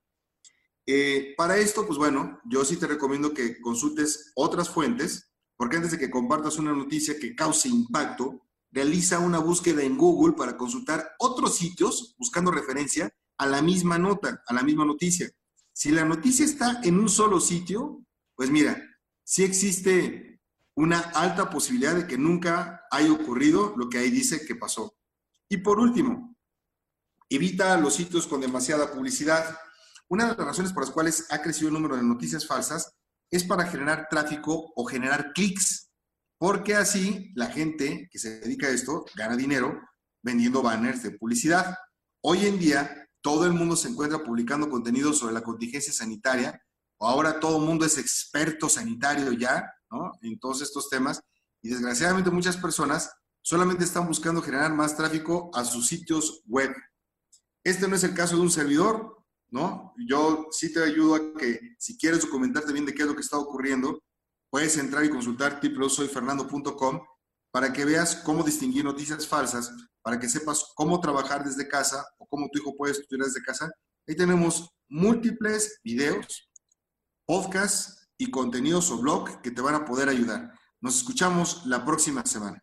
[0.85, 5.93] Eh, para esto, pues bueno, yo sí te recomiendo que consultes otras fuentes, porque antes
[5.93, 11.13] de que compartas una noticia que cause impacto, realiza una búsqueda en Google para consultar
[11.21, 15.31] otros sitios buscando referencia a la misma nota, a la misma noticia.
[15.79, 18.83] Si la noticia está en un solo sitio, pues mira,
[19.23, 20.41] sí existe
[20.75, 24.97] una alta posibilidad de que nunca haya ocurrido lo que ahí dice que pasó.
[25.49, 26.37] Y por último,
[27.29, 29.57] evita los sitios con demasiada publicidad.
[30.09, 32.93] Una de las razones por las cuales ha crecido el número de noticias falsas
[33.31, 35.93] es para generar tráfico o generar clics,
[36.39, 39.81] porque así la gente que se dedica a esto gana dinero
[40.25, 41.77] vendiendo banners de publicidad.
[42.21, 46.59] Hoy en día, todo el mundo se encuentra publicando contenido sobre la contingencia sanitaria,
[46.99, 50.13] ahora todo el mundo es experto sanitario ya, ¿no?
[50.23, 51.21] En todos estos temas,
[51.61, 53.13] y desgraciadamente muchas personas
[53.43, 56.75] solamente están buscando generar más tráfico a sus sitios web.
[57.63, 59.19] Este no es el caso de un servidor,
[59.51, 59.93] ¿no?
[60.09, 63.21] Yo sí te ayudo a que si quieres documentarte bien de qué es lo que
[63.21, 64.03] está ocurriendo,
[64.49, 67.01] puedes entrar y consultar www.soyfernando.com
[67.51, 69.71] para que veas cómo distinguir noticias falsas,
[70.03, 73.71] para que sepas cómo trabajar desde casa o cómo tu hijo puede estudiar desde casa.
[74.07, 76.51] Ahí tenemos múltiples videos,
[77.27, 80.53] podcasts y contenidos o blog que te van a poder ayudar.
[80.81, 82.63] Nos escuchamos la próxima semana.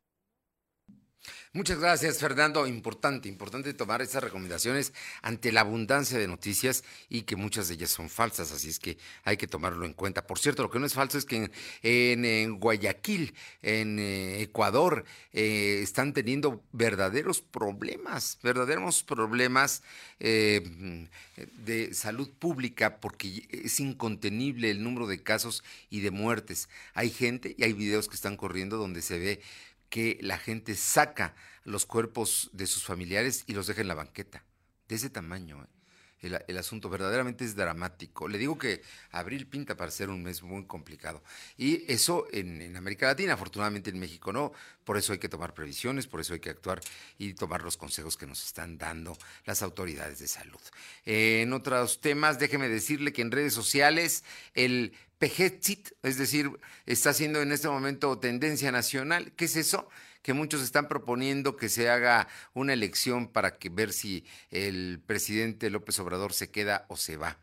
[1.55, 2.67] Muchas gracias, Fernando.
[2.67, 4.91] Importante, importante tomar esas recomendaciones
[5.21, 8.97] ante la abundancia de noticias y que muchas de ellas son falsas, así es que
[9.23, 10.27] hay que tomarlo en cuenta.
[10.27, 11.49] Por cierto, lo que no es falso es que
[11.81, 19.81] en, Guayaquil, en eh, Ecuador, eh, están teniendo verdaderos problemas, verdaderos problemas
[20.19, 21.07] eh,
[21.63, 26.67] de salud pública porque es incontenible el número de casos y de muertes.
[26.95, 29.41] Hay gente y hay videos que están corriendo donde se ve
[29.95, 34.43] que la gente saca los cuerpos de sus familiares y los deja en la banqueta.
[34.89, 35.63] De ese tamaño.
[35.63, 35.67] ¿eh?
[36.21, 38.27] El, asunto verdaderamente es dramático.
[38.27, 41.21] Le digo que abril pinta para ser un mes muy complicado.
[41.57, 44.51] Y eso en, América Latina, afortunadamente en México no.
[44.83, 46.81] Por eso hay que tomar previsiones, por eso hay que actuar
[47.17, 50.59] y tomar los consejos que nos están dando las autoridades de salud.
[51.05, 54.23] en otros temas, déjeme decirle que en redes sociales
[54.53, 56.51] el Pejexit, es decir,
[56.85, 59.31] está siendo en este momento tendencia nacional.
[59.35, 59.87] ¿Qué es eso?
[60.25, 65.69] Que muchos están proponiendo que se haga una elección para que ver si el presidente
[65.69, 67.37] López Obrador se queda o se va.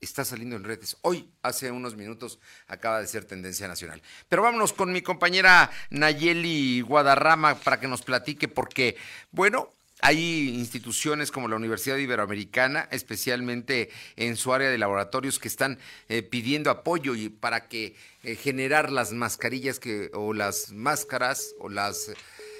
[0.00, 0.96] Está saliendo en redes.
[1.02, 4.02] Hoy, hace unos minutos, acaba de ser tendencia nacional.
[4.28, 8.96] Pero vámonos con mi compañera Nayeli Guadarrama para que nos platique, porque,
[9.30, 15.78] bueno, hay instituciones como la Universidad Iberoamericana, especialmente en su área de laboratorios, que están
[16.08, 21.68] eh, pidiendo apoyo y para que eh, generar las mascarillas que, o las máscaras o
[21.68, 22.12] las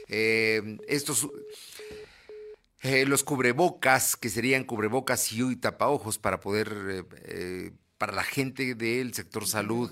[0.09, 1.29] eh, estos
[2.83, 7.05] los cubrebocas, que serían cubrebocas y tapaojos para poder
[7.99, 9.91] para la gente del sector salud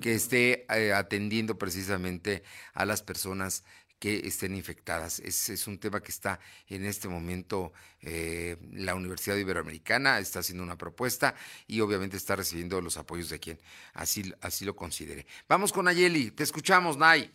[0.00, 3.62] que esté atendiendo precisamente a las personas
[4.00, 5.20] que estén infectadas.
[5.20, 10.64] Es, es un tema que está en este momento eh, la Universidad Iberoamericana, está haciendo
[10.64, 11.34] una propuesta
[11.68, 13.60] y obviamente está recibiendo los apoyos de quien
[13.92, 15.26] así, así lo considere.
[15.48, 17.30] Vamos con Ayeli, te escuchamos, Nay.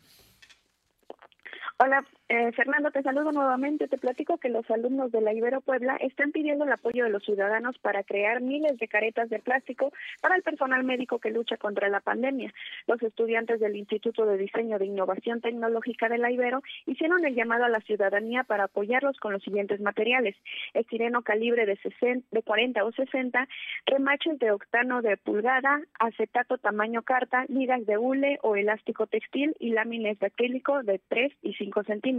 [1.78, 3.88] Hola, eh, Fernando, te saludo nuevamente.
[3.88, 7.24] Te platico que los alumnos de la Ibero Puebla están pidiendo el apoyo de los
[7.24, 11.88] ciudadanos para crear miles de caretas de plástico para el personal médico que lucha contra
[11.88, 12.52] la pandemia.
[12.88, 17.66] Los estudiantes del Instituto de Diseño de Innovación Tecnológica de la Ibero hicieron el llamado
[17.66, 20.36] a la ciudadanía para apoyarlos con los siguientes materiales:
[20.74, 23.48] estireno calibre de, 60, de 40 o 60,
[23.86, 29.70] remaches de octano de pulgada, acetato tamaño carta, ligas de hule o elástico textil y
[29.74, 32.15] láminas de acrílico de 3 y 5 centímetros.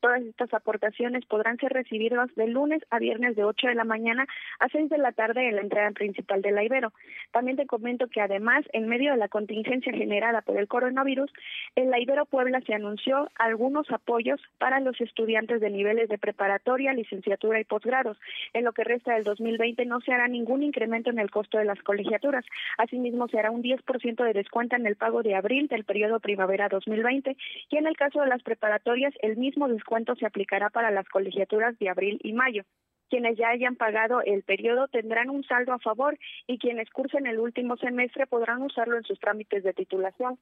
[0.00, 4.26] Todas estas aportaciones podrán ser recibidas de lunes a viernes de 8 de la mañana
[4.60, 6.92] a 6 de la tarde en la entrada principal de la Ibero.
[7.32, 11.32] También te comento que además, en medio de la contingencia generada por el coronavirus,
[11.76, 16.92] en la Ibero Puebla se anunció algunos apoyos para los estudiantes de niveles de preparatoria,
[16.92, 18.18] licenciatura y posgrados.
[18.52, 21.64] En lo que resta del 2020 no se hará ningún incremento en el costo de
[21.64, 22.44] las colegiaturas.
[22.78, 26.68] Asimismo, se hará un 10% de descuento en el pago de abril del periodo primavera
[26.68, 27.36] 2020
[27.70, 31.78] y en el caso de las preparatorias el mismo descuento se aplicará para las colegiaturas
[31.78, 32.64] de abril y mayo.
[33.08, 37.38] Quienes ya hayan pagado el periodo tendrán un saldo a favor y quienes cursen el
[37.38, 40.38] último semestre podrán usarlo en sus trámites de titulación.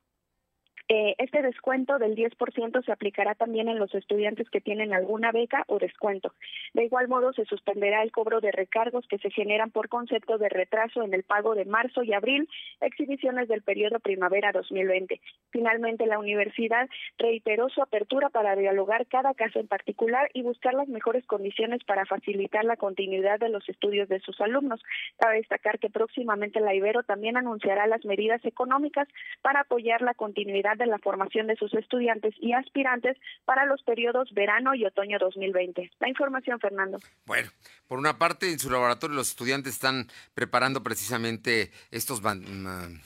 [0.95, 5.65] Eh, este descuento del 10% se aplicará también en los estudiantes que tienen alguna beca
[5.69, 6.35] o descuento.
[6.75, 10.51] De igual modo, se suspenderá el cobro de recargos que se generan por concepto de
[10.51, 12.47] retraso en el pago de marzo y abril,
[12.83, 15.19] exhibiciones del periodo primavera 2020.
[15.49, 20.89] Finalmente, la universidad reiteró su apertura para dialogar cada caso en particular y buscar las
[20.89, 24.83] mejores condiciones para facilitar la continuidad de los estudios de sus alumnos.
[25.17, 29.09] Cabe destacar que próximamente la Ibero también anunciará las medidas económicas
[29.41, 34.33] para apoyar la continuidad en la formación de sus estudiantes y aspirantes para los periodos
[34.33, 35.91] verano y otoño 2020.
[36.01, 36.99] La información, Fernando.
[37.25, 37.51] Bueno,
[37.89, 42.23] por una parte, en su laboratorio los estudiantes están preparando precisamente estos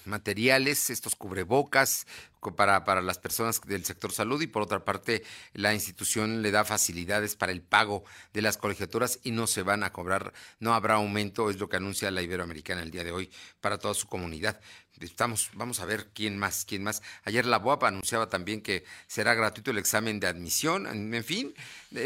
[0.05, 2.07] materiales, estos cubrebocas,
[2.55, 6.65] para, para las personas del sector salud y por otra parte la institución le da
[6.65, 10.95] facilidades para el pago de las colegiaturas y no se van a cobrar, no habrá
[10.95, 14.61] aumento, es lo que anuncia la Iberoamericana el día de hoy para toda su comunidad.
[15.01, 17.03] Estamos, vamos a ver quién más, quién más.
[17.25, 20.87] Ayer la BOAP anunciaba también que será gratuito el examen de admisión.
[20.87, 21.55] En fin,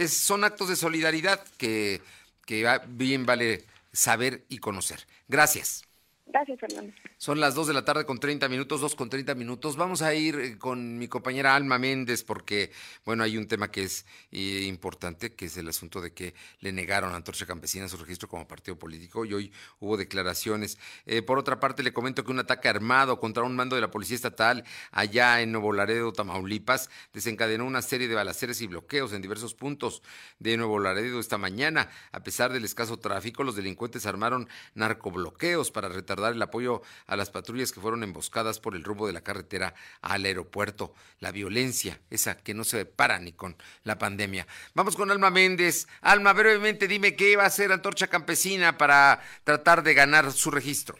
[0.09, 2.01] son actos de solidaridad que,
[2.47, 5.07] que bien vale saber y conocer.
[5.29, 5.85] Gracias.
[6.33, 6.93] Gracias, Fernando.
[7.17, 9.77] Son las 2 de la tarde con 30 minutos, 2 con 30 minutos.
[9.77, 12.71] Vamos a ir eh, con mi compañera Alma Méndez porque,
[13.05, 16.71] bueno, hay un tema que es eh, importante, que es el asunto de que le
[16.71, 20.79] negaron a Antorcha Campesina su registro como partido político y hoy hubo declaraciones.
[21.05, 23.91] Eh, por otra parte, le comento que un ataque armado contra un mando de la
[23.91, 24.63] Policía Estatal
[24.93, 30.01] allá en Nuevo Laredo, Tamaulipas, desencadenó una serie de balaceres y bloqueos en diversos puntos
[30.39, 31.91] de Nuevo Laredo esta mañana.
[32.13, 37.31] A pesar del escaso tráfico, los delincuentes armaron narcobloqueos para retardar el apoyo a las
[37.31, 40.95] patrullas que fueron emboscadas por el rumbo de la carretera al aeropuerto.
[41.19, 44.47] La violencia, esa que no se para ni con la pandemia.
[44.75, 45.89] Vamos con Alma Méndez.
[46.01, 50.97] Alma, brevemente dime qué va a hacer Antorcha Campesina para tratar de ganar su registro.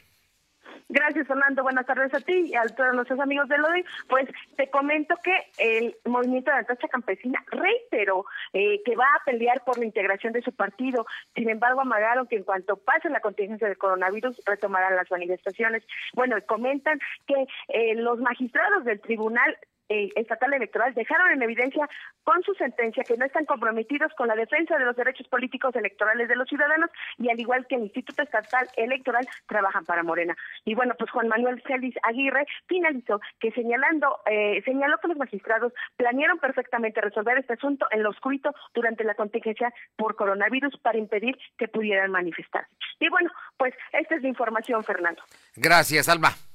[0.93, 1.63] Gracias, Fernando.
[1.63, 3.85] Buenas tardes a ti y a todos nuestros amigos de Lodi.
[4.09, 9.63] Pues te comento que el movimiento de Antorcha Campesina reiteró eh, que va a pelear
[9.65, 11.07] por la integración de su partido.
[11.37, 15.85] Sin embargo, amagaron que en cuanto pase la contingencia del coronavirus retomarán las manifestaciones.
[16.15, 19.57] Bueno, comentan que eh, los magistrados del tribunal
[19.91, 21.89] estatal electoral dejaron en evidencia
[22.25, 26.29] con su sentencia que no están comprometidos con la defensa de los derechos políticos electorales
[26.29, 30.37] de los ciudadanos y al igual que el Instituto Estatal Electoral trabajan para Morena.
[30.65, 35.73] Y bueno, pues Juan Manuel Celis Aguirre finalizó que señalando eh, señaló que los magistrados
[35.97, 41.37] planearon perfectamente resolver este asunto en lo oscurito durante la contingencia por coronavirus para impedir
[41.59, 42.71] que pudieran manifestarse.
[42.99, 45.23] Y bueno, pues esta es la información, Fernando.
[45.57, 46.50] Gracias, Alba.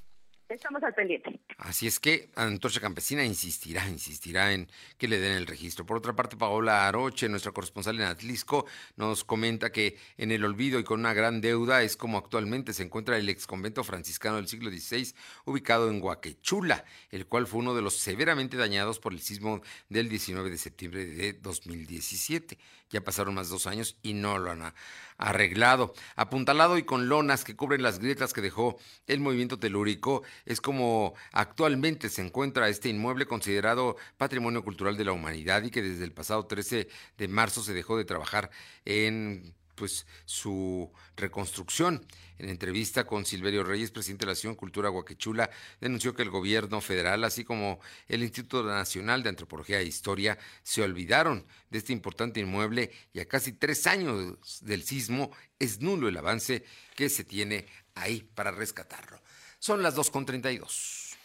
[0.48, 1.40] Estamos al pendiente.
[1.58, 5.88] Así es que Antorcha Campesina insistirá, insistirá en que le den el registro.
[5.88, 10.78] Por otra parte, Paola Aroche, nuestra corresponsal en Atlisco, nos comenta que en el olvido
[10.78, 14.48] y con una gran deuda es como actualmente se encuentra el ex convento franciscano del
[14.48, 19.22] siglo XVI, ubicado en Guaquechula, el cual fue uno de los severamente dañados por el
[19.22, 22.60] sismo del 19 de septiembre de 2017.
[22.92, 24.74] Ya pasaron más dos años y no lo han
[25.18, 25.94] arreglado.
[26.16, 31.14] Apuntalado y con lonas que cubren las grietas que dejó el movimiento telúrico, es como
[31.32, 36.12] actualmente se encuentra este inmueble considerado Patrimonio Cultural de la Humanidad y que desde el
[36.12, 38.50] pasado 13 de marzo se dejó de trabajar
[38.86, 42.06] en pues su reconstrucción.
[42.38, 46.82] En entrevista con Silverio Reyes, presidente de la Asociación Cultura Guaquechula, denunció que el gobierno
[46.82, 52.42] federal, así como el Instituto Nacional de Antropología e Historia, se olvidaron de este importante
[52.42, 57.68] inmueble y a casi tres años del sismo es nulo el avance que se tiene
[57.94, 59.22] ahí para rescatarlo.
[59.60, 61.16] Son las 2.32.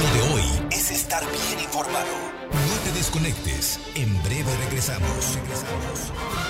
[0.00, 2.06] Lo de hoy es estar bien informado.
[2.50, 3.80] No te desconectes.
[3.94, 5.34] En breve regresamos.
[5.34, 6.45] Regresamos.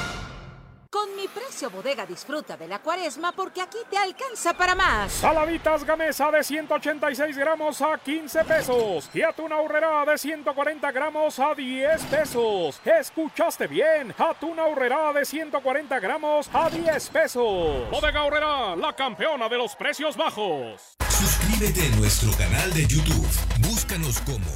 [0.96, 5.12] Con mi precio bodega disfruta de la cuaresma porque aquí te alcanza para más.
[5.12, 9.11] Saladitas gamesa de 186 gramos a 15 pesos.
[9.12, 12.80] Y atún aurrera de 140 gramos a 10 pesos.
[12.82, 14.14] ¿Escuchaste bien?
[14.16, 17.90] Atún aurrera de 140 gramos a 10 pesos.
[17.90, 20.96] Bodega aurrera, la campeona de los precios bajos.
[21.11, 23.28] Suscríbete a nuestro canal de YouTube.
[23.61, 24.46] Búscanos como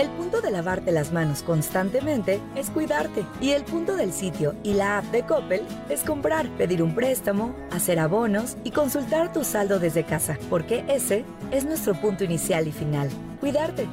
[0.00, 3.26] El punto de lavarte las manos constantemente es cuidarte.
[3.38, 5.60] Y el punto del sitio y la app de Coppel
[5.90, 11.26] es comprar, pedir un préstamo, hacer abonos y consultar tu saldo desde casa, porque ese
[11.50, 13.10] es nuestro punto inicial y final.
[13.40, 13.86] Cuidarte.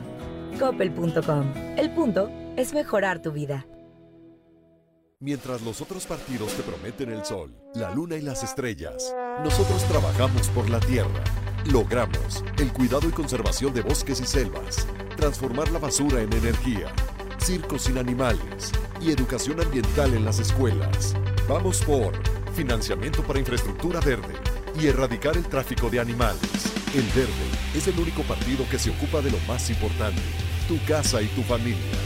[0.58, 1.52] Coppel.com.
[1.76, 3.68] El punto es mejorar tu vida.
[5.20, 10.48] Mientras los otros partidos te prometen el sol, la luna y las estrellas, nosotros trabajamos
[10.52, 11.22] por la tierra.
[11.70, 16.94] Logramos el cuidado y conservación de bosques y selvas transformar la basura en energía,
[17.40, 21.16] circos sin animales y educación ambiental en las escuelas.
[21.50, 22.14] Vamos por
[22.54, 24.36] financiamiento para infraestructura verde
[24.80, 26.40] y erradicar el tráfico de animales.
[26.94, 30.22] El verde es el único partido que se ocupa de lo más importante,
[30.68, 31.98] tu casa y tu familia.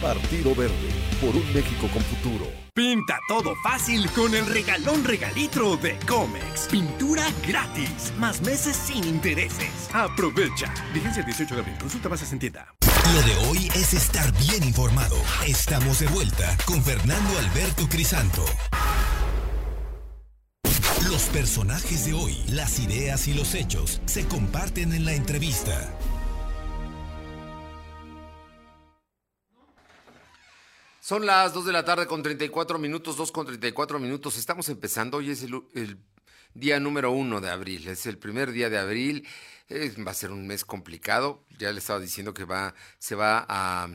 [0.00, 0.89] Partido Verde,
[1.20, 2.46] por un México con futuro.
[2.74, 6.68] Pinta todo fácil con el regalón regalitro de Comex.
[6.70, 9.90] Pintura gratis, más meses sin intereses.
[9.92, 10.72] Aprovecha.
[10.94, 11.76] Vigencia el 18 de abril.
[11.78, 12.74] Consulta bases en tienda.
[13.12, 15.16] Lo de hoy es estar bien informado.
[15.46, 18.44] Estamos de vuelta con Fernando Alberto Crisanto.
[21.08, 25.92] Los personajes de hoy, las ideas y los hechos se comparten en la entrevista.
[31.00, 34.36] Son las 2 de la tarde con 34 minutos, 2 con 34 minutos.
[34.36, 35.16] Estamos empezando.
[35.16, 35.98] Hoy es el,
[36.52, 37.88] día número uno de abril.
[37.88, 39.26] Es el primer día de abril.
[40.06, 41.42] va a ser un mes complicado.
[41.58, 43.88] Ya le estaba diciendo que va, se va a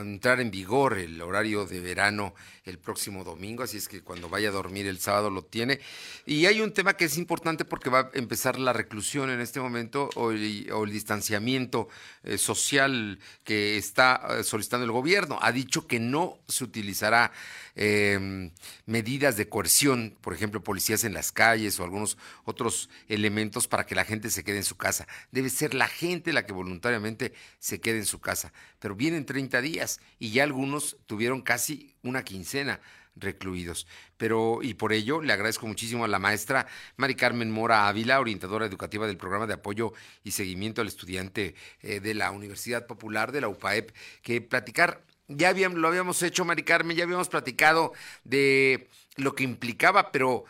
[0.00, 2.34] entrar en vigor el horario de verano
[2.66, 5.80] el próximo domingo, así es que cuando vaya a dormir el sábado lo tiene.
[6.26, 9.60] Y hay un tema que es importante porque va a empezar la reclusión en este
[9.60, 11.88] momento o el, distanciamiento
[12.24, 15.38] eh, social que está eh, solicitando el gobierno.
[15.40, 17.32] Ha dicho que no se utilizará
[17.76, 18.50] em,
[18.84, 23.94] medidas de coerción, por ejemplo, policías en las calles o algunos otros elementos para que
[23.94, 25.06] la gente se quede en su casa.
[25.30, 28.52] Debe ser la gente la que voluntariamente se quede en su casa.
[28.80, 32.80] Pero vienen 30 días y ya algunos tuvieron casi una quincena
[33.16, 33.86] recluidos.
[34.16, 38.66] Pero, y por ello, le agradezco muchísimo a la maestra Mari Carmen Mora Ávila, orientadora
[38.66, 39.92] educativa del programa de apoyo
[40.22, 43.90] y seguimiento al estudiante eh, de la Universidad Popular de la UPAEP,
[44.22, 47.92] que platicar, ya habíamos, lo habíamos hecho, Mari Carmen, ya habíamos platicado
[48.24, 50.44] de lo que implicaba, pero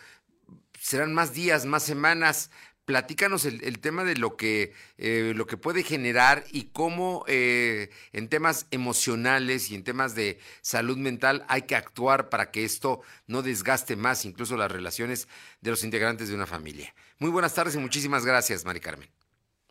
[0.81, 2.51] serán más días, más semanas
[2.87, 8.31] platícanos el, tema de lo que, eh, lo que puede generar y cómo eh, en
[8.31, 13.43] temas emocionales y en temas de salud mental hay que actuar para que esto no
[13.43, 15.29] desgaste más incluso las relaciones
[15.61, 16.95] de los integrantes de una familia.
[17.19, 19.11] Muy buenas tardes y muchísimas gracias, Mari Carmen.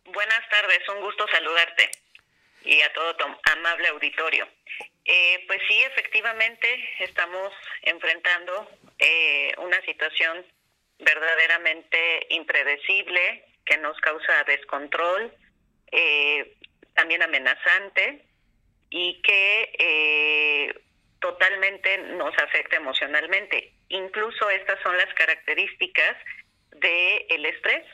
[0.04, 1.90] Buenas tardes, un gusto saludarte
[2.64, 4.46] y a todo tu amable auditorio.
[5.06, 6.68] Eh, pues sí, efectivamente
[7.00, 7.52] estamos
[7.82, 8.70] enfrentando
[9.58, 10.44] una situación
[10.98, 15.32] verdaderamente impredecible, que nos causa descontrol,
[15.92, 16.56] eh,
[16.94, 18.24] también amenazante
[18.90, 20.74] y que eh,
[21.20, 23.72] totalmente nos afecta emocionalmente.
[23.88, 26.16] Incluso estas son las características
[26.72, 27.84] del el estrés.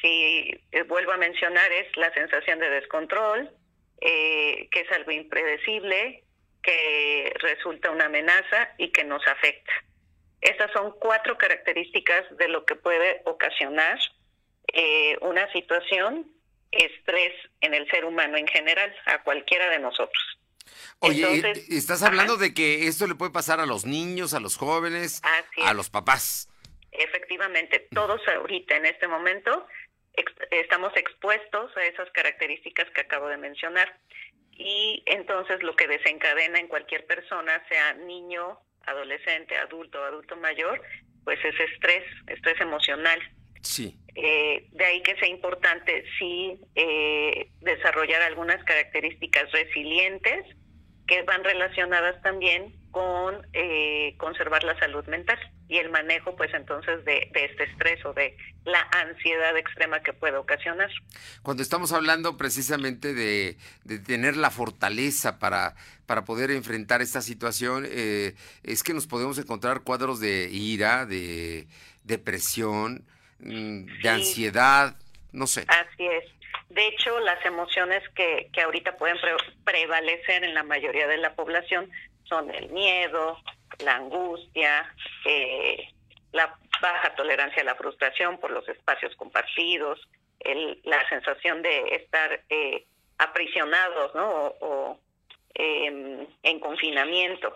[0.00, 3.50] Si eh, vuelvo a mencionar, es la sensación de descontrol,
[4.00, 6.24] que es algo impredecible,
[6.60, 9.72] que resulta una amenaza y que nos afecta.
[10.42, 13.98] Estas son cuatro características de lo que puede ocasionar
[14.72, 16.26] eh, una situación,
[16.72, 20.38] estrés en el ser humano en general, a cualquiera de nosotros.
[20.98, 25.22] Oye, estás hablando de que esto le puede pasar a los niños, a los jóvenes,
[25.64, 26.48] a los papás.
[26.90, 29.66] Efectivamente, todos ahorita en este momento
[30.50, 33.96] estamos expuestos a esas características que acabo de mencionar.
[34.52, 40.80] Y entonces lo que desencadena en cualquier persona, sea niño, adolescente, adulto, adulto mayor,
[41.24, 43.20] pues es estrés, estrés emocional.
[43.62, 43.96] Sí.
[44.14, 50.44] Eh, de ahí que sea importante sí eh, desarrollar algunas características resilientes
[51.06, 57.02] que van relacionadas también con eh, conservar la salud mental y el manejo, pues entonces,
[57.06, 58.36] de, este estrés o de
[58.66, 60.90] la ansiedad extrema que puede ocasionar.
[61.42, 63.56] Cuando estamos hablando precisamente de,
[64.04, 65.74] tener la fortaleza para,
[66.06, 71.66] para poder enfrentar esta situación, eh, es que nos podemos encontrar cuadros de ira, de
[72.04, 73.06] depresión,
[73.40, 74.96] mm, de ansiedad,
[75.32, 75.64] no sé.
[75.68, 76.24] Así es.
[76.68, 79.16] De hecho, las emociones que, que ahorita pueden
[79.64, 81.90] prevalecer en la mayoría de la población
[82.24, 83.38] son el miedo,
[83.78, 84.94] la angustia,
[85.24, 85.88] eh,
[86.32, 90.00] la baja tolerancia a la frustración por los espacios compartidos,
[90.84, 92.84] la sensación de estar eh,
[93.18, 94.54] aprisionados ¿no?
[94.60, 94.98] o,
[95.54, 97.54] em, en confinamiento.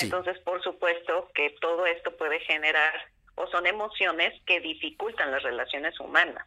[0.00, 2.92] Entonces, por supuesto que todo esto puede generar
[3.36, 6.44] o son emociones que dificultan las relaciones humanas.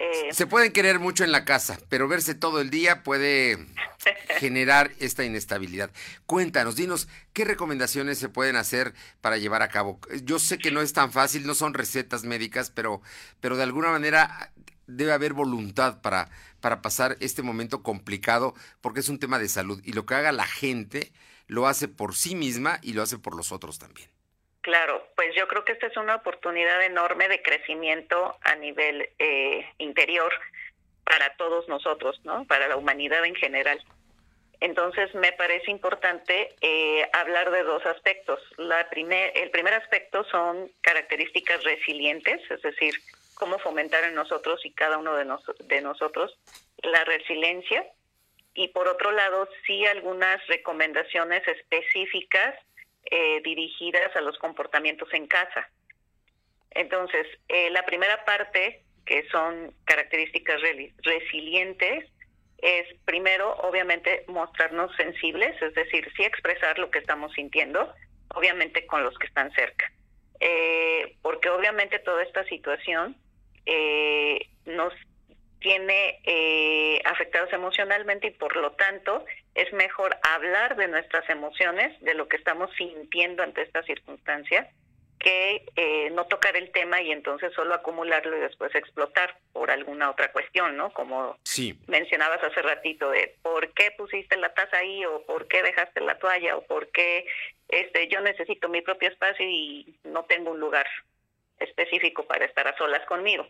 [0.00, 3.58] Eh, se pueden querer mucho en la casa, pero verse todo el día puede
[4.38, 5.90] generar esta inestabilidad.
[6.24, 9.98] Cuéntanos, dinos, ¿qué recomendaciones se pueden hacer para llevar a cabo?
[10.22, 13.02] Yo sé que no es tan fácil, no son recetas médicas, pero,
[13.40, 14.52] pero de alguna manera
[14.86, 16.30] debe haber voluntad para,
[16.60, 19.82] para pasar este momento complicado, porque es un tema de salud.
[19.84, 21.12] Y lo que haga la gente
[21.48, 24.08] lo hace por sí misma y lo hace por los otros también.
[24.68, 29.66] Claro, pues yo creo que esta es una oportunidad enorme de crecimiento a nivel eh,
[29.78, 30.30] interior
[31.04, 32.44] para todos nosotros, ¿no?
[32.44, 33.82] Para la humanidad en general.
[34.60, 38.40] Entonces me parece importante eh, hablar de dos aspectos.
[38.58, 42.92] La primer, el primer aspecto son características resilientes, es decir,
[43.36, 45.24] cómo fomentar en nosotros y cada uno de,
[45.60, 46.38] de nosotros
[46.82, 47.86] la resiliencia.
[48.52, 52.54] Y por otro lado, sí algunas recomendaciones específicas
[53.04, 55.68] eh, dirigidas a los comportamientos en casa.
[56.70, 60.60] Entonces, eh, la primera parte, que son características
[61.02, 62.04] resilientes,
[62.58, 67.92] es primero, obviamente, mostrarnos sensibles, es decir, sí expresar lo que estamos sintiendo,
[68.34, 69.90] obviamente con los que están cerca.
[70.40, 73.16] eh, porque obviamente toda esta situación
[73.66, 74.92] eh, nos
[75.60, 82.14] tiene eh, afectados emocionalmente y por lo tanto es mejor hablar de nuestras emociones, de
[82.14, 84.70] lo que estamos sintiendo ante esta circunstancia,
[85.18, 90.10] que eh, no tocar el tema y entonces solo acumularlo y después explotar por alguna
[90.10, 90.92] otra cuestión, ¿no?
[90.92, 91.36] Como
[91.88, 96.18] mencionabas hace ratito de por qué pusiste la taza ahí o por qué dejaste la
[96.18, 97.26] toalla o por qué
[97.68, 100.86] este yo necesito mi propio espacio y no tengo un lugar
[101.58, 103.46] específico para estar a solas conmigo.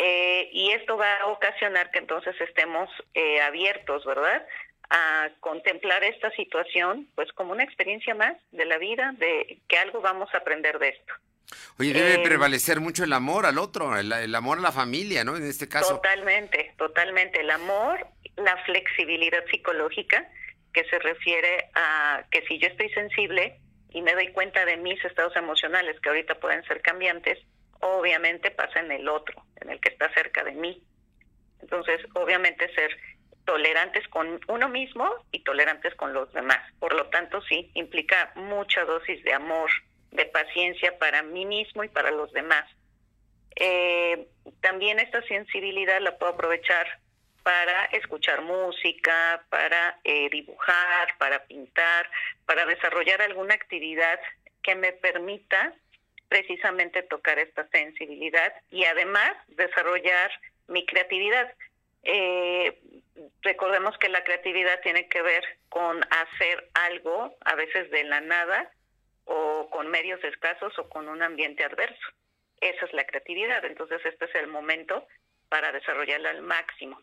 [0.00, 4.46] Eh, y esto va a ocasionar que entonces estemos eh, abiertos, ¿verdad?
[4.90, 10.00] A contemplar esta situación, pues como una experiencia más de la vida, de que algo
[10.00, 11.14] vamos a aprender de esto.
[11.80, 15.36] Oye, debe eh, prevalecer mucho el amor al otro, el, amor a la familia, ¿no?
[15.36, 15.96] En este caso.
[15.96, 17.40] Totalmente, totalmente.
[17.40, 20.28] El amor, la flexibilidad psicológica,
[20.72, 23.58] que se refiere a que si yo estoy sensible
[23.90, 27.38] y me doy cuenta de mis estados emocionales, que ahorita pueden ser cambiantes,
[27.80, 30.82] obviamente pasa en el otro, en el que está cerca de mí.
[31.60, 32.96] Entonces, obviamente ser
[33.44, 36.58] tolerantes con uno mismo y tolerantes con los demás.
[36.78, 39.70] Por lo tanto, sí, implica mucha dosis de amor,
[40.10, 42.64] de paciencia para mí mismo y para los demás.
[43.56, 44.28] Eh,
[44.60, 46.86] también esta sensibilidad la puedo aprovechar
[47.42, 52.10] para escuchar música, para eh, dibujar, para pintar,
[52.44, 54.20] para desarrollar alguna actividad
[54.62, 55.72] que me permita
[56.28, 60.30] precisamente tocar esta sensibilidad y además desarrollar
[60.68, 61.52] mi creatividad.
[62.02, 62.78] Eh,
[63.42, 68.70] recordemos que la creatividad tiene que ver con hacer algo, a veces de la nada,
[69.24, 72.06] o con medios escasos o con un ambiente adverso.
[72.60, 75.06] Esa es la creatividad, entonces este es el momento
[75.48, 77.00] para desarrollarla al máximo.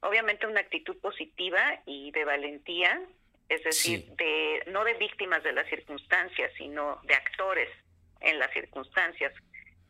[0.00, 3.00] Obviamente una actitud positiva y de valentía,
[3.48, 7.68] es decir, de no de víctimas de las circunstancias, sino de actores
[8.20, 9.32] en las circunstancias,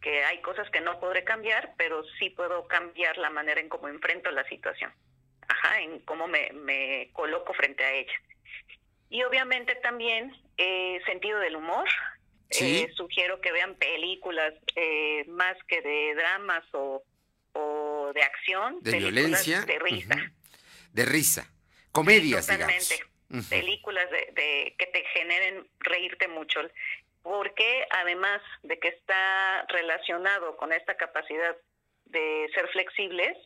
[0.01, 3.89] que hay cosas que no podré cambiar, pero sí puedo cambiar la manera en cómo
[3.89, 4.93] enfrento la situación,
[5.47, 8.13] ajá, en cómo me, me coloco frente a ella.
[9.11, 11.89] Y obviamente también eh, sentido del humor.
[12.51, 17.05] Eh, sugiero que vean películas eh, más que de dramas o,
[17.53, 20.33] o de acción, de violencia, de risa.
[20.93, 21.53] De risa.
[21.93, 23.05] Comedias, Totalmente.
[23.49, 26.61] Películas de, de, que te generen reírte mucho
[27.23, 31.57] porque además de que está relacionado con esta capacidad
[32.07, 33.37] de ser flexibles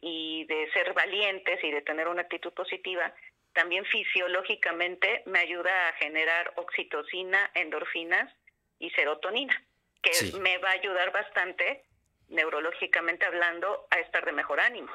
[0.00, 3.14] y de ser valientes y de tener una actitud positiva,
[3.52, 8.32] también fisiológicamente me ayuda a generar oxitocina, endorfinas
[8.78, 9.62] y serotonina,
[10.02, 11.84] que me va a ayudar bastante,
[12.28, 14.92] neurológicamente hablando, a estar de mejor ánimo.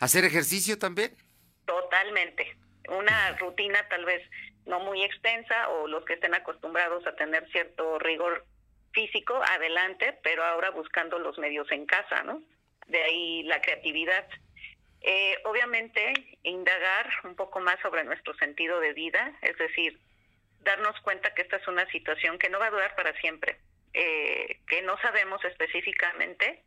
[0.00, 1.16] ¿Hacer ejercicio también?
[1.64, 2.56] Totalmente.
[2.88, 4.22] Una rutina tal vez
[4.66, 8.44] no muy extensa o los que estén acostumbrados a tener cierto rigor
[8.92, 12.42] físico, adelante, pero ahora buscando los medios en casa, ¿no?
[12.86, 14.26] De ahí la creatividad.
[15.00, 16.14] Eh, obviamente,
[16.44, 20.00] indagar un poco más sobre nuestro sentido de vida, es decir,
[20.60, 23.58] darnos cuenta que esta es una situación que no va a durar para siempre,
[23.92, 26.62] eh, que no sabemos específicamente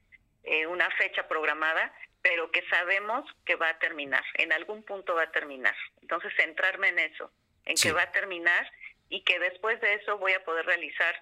[0.49, 5.23] eh, una fecha programada, pero que sabemos que va a terminar, en algún punto va
[5.23, 5.75] a terminar.
[6.01, 7.29] Entonces, centrarme en eso,
[7.65, 8.71] en que va a terminar
[9.09, 11.21] y que después de eso voy a poder realizar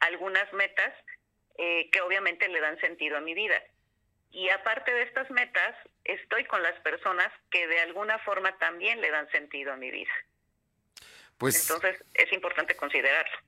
[0.00, 0.92] algunas metas
[1.58, 3.62] eh, que obviamente le dan sentido a mi vida.
[4.32, 9.10] Y aparte de estas metas, estoy con las personas que de alguna forma también le
[9.12, 10.12] dan sentido a mi vida.
[11.38, 13.38] Pues, Entonces es importante considerarlo.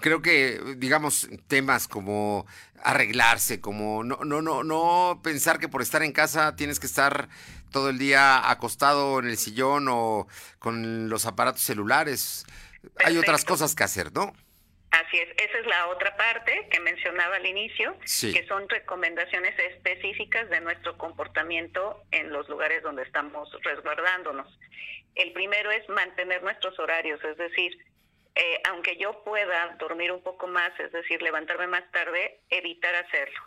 [0.00, 2.46] Creo que, digamos, temas como
[2.82, 7.28] arreglarse, como no, no, no, no pensar que por estar en casa tienes que estar
[7.70, 10.26] todo el día acostado en el sillón o
[10.58, 12.46] con los aparatos celulares.
[13.04, 14.32] Hay otras cosas que hacer, ¿no?
[14.90, 20.50] Así es, esa es la otra parte que mencionaba al inicio, que son recomendaciones específicas
[20.50, 24.46] de nuestro comportamiento en los lugares donde estamos resguardándonos.
[25.14, 27.72] El primero es mantener nuestros horarios, es decir,
[28.34, 33.38] eh, aunque yo pueda dormir un poco más, es decir, levantarme más tarde, evitar hacerlo.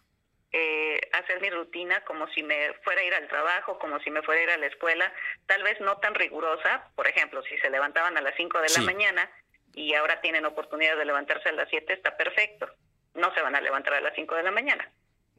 [0.52, 4.22] Eh, hacer mi rutina como si me fuera a ir al trabajo, como si me
[4.22, 5.12] fuera a ir a la escuela,
[5.48, 8.82] tal vez no tan rigurosa, por ejemplo, si se levantaban a las 5 de la
[8.84, 9.30] mañana
[9.74, 12.70] y ahora tienen oportunidad de levantarse a las 7, está perfecto,
[13.16, 14.90] no se van a levantar a las 5 de la mañana,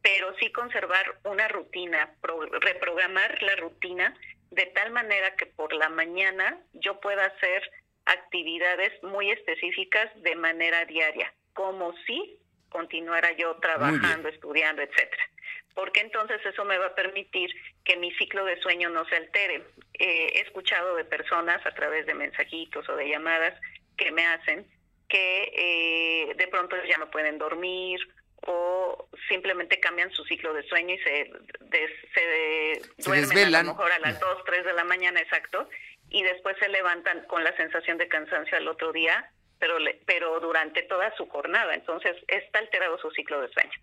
[0.02, 2.12] pero sí conservar una rutina,
[2.60, 4.14] reprogramar la rutina
[4.50, 7.70] de tal manera que por la mañana yo pueda hacer
[8.06, 12.38] actividades muy específicas de manera diaria, como si
[12.68, 15.22] continuara yo trabajando, estudiando, etcétera.
[15.74, 17.50] Porque entonces eso me va a permitir
[17.84, 19.62] que mi ciclo de sueño no se altere.
[19.98, 23.54] Eh, he escuchado de personas a través de mensajitos o de llamadas
[23.96, 24.66] que me hacen
[25.08, 28.00] que eh, de pronto ya no pueden dormir
[28.46, 31.30] o simplemente cambian su ciclo de sueño y se,
[32.14, 35.68] se, duermen a lo mejor a las 2, 3 de la mañana, exacto,
[36.16, 40.82] y después se levantan con la sensación de cansancio al otro día, pero, pero durante
[40.84, 41.74] toda su jornada.
[41.74, 43.78] Entonces está alterado su ciclo de sueño.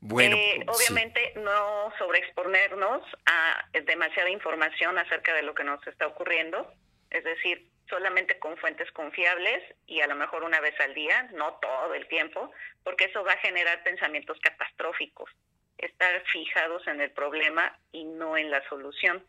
[0.00, 6.74] Bueno, eh, obviamente no sobreexponernos a demasiada información acerca de lo que nos está ocurriendo,
[7.10, 11.54] es decir, solamente con fuentes confiables y a lo mejor una vez al día, no
[11.62, 12.50] todo el tiempo,
[12.82, 15.30] porque eso va a generar pensamientos catastróficos,
[15.78, 19.24] estar fijados en el problema y no en la solución.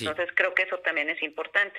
[0.00, 1.78] Entonces creo que eso también es importante.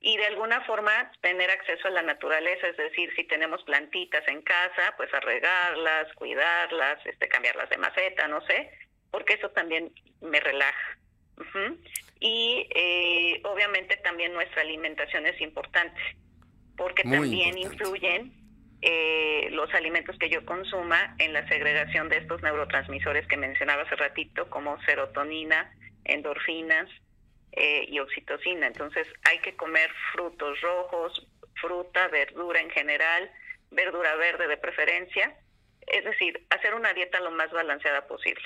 [0.00, 4.42] Y de alguna forma tener acceso a la naturaleza, es decir, si tenemos plantitas en
[4.42, 8.70] casa, pues a regarlas, cuidarlas, este, cambiarlas de maceta, no sé,
[9.10, 10.98] porque eso también me relaja.
[12.20, 16.00] Y eh, obviamente también nuestra alimentación es importante,
[16.76, 18.32] porque también influyen
[18.82, 23.96] eh, los alimentos que yo consuma en la segregación de estos neurotransmisores que mencionaba hace
[23.96, 26.88] ratito, como serotonina, endorfinas,
[27.52, 28.66] eh, y oxitocina.
[28.66, 31.26] Entonces hay que comer frutos rojos,
[31.60, 33.30] fruta, verdura en general,
[33.70, 35.36] verdura verde de preferencia.
[35.86, 38.44] Es decir, hacer una dieta lo más balanceada posible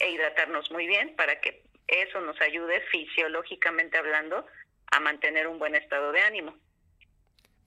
[0.00, 4.46] e hidratarnos muy bien para que eso nos ayude fisiológicamente hablando
[4.90, 6.54] a mantener un buen estado de ánimo.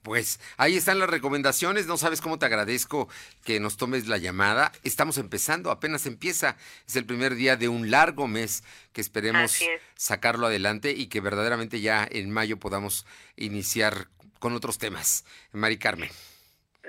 [0.04, 1.86] Pues ahí están las recomendaciones.
[1.86, 3.08] No sabes cómo te agradezco
[3.46, 4.72] que nos tomes la llamada.
[4.84, 6.58] Estamos empezando, apenas empieza.
[6.88, 9.60] Es el primer día de un largo mes que esperemos
[9.96, 14.08] sacarlo adelante y que verdaderamente ya en mayo podamos iniciar
[14.40, 15.26] con otros temas.
[15.52, 16.10] Mari Carmen.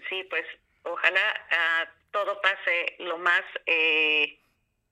[0.08, 0.44] Sí, pues
[0.84, 4.38] ojalá ah, todo pase lo más eh,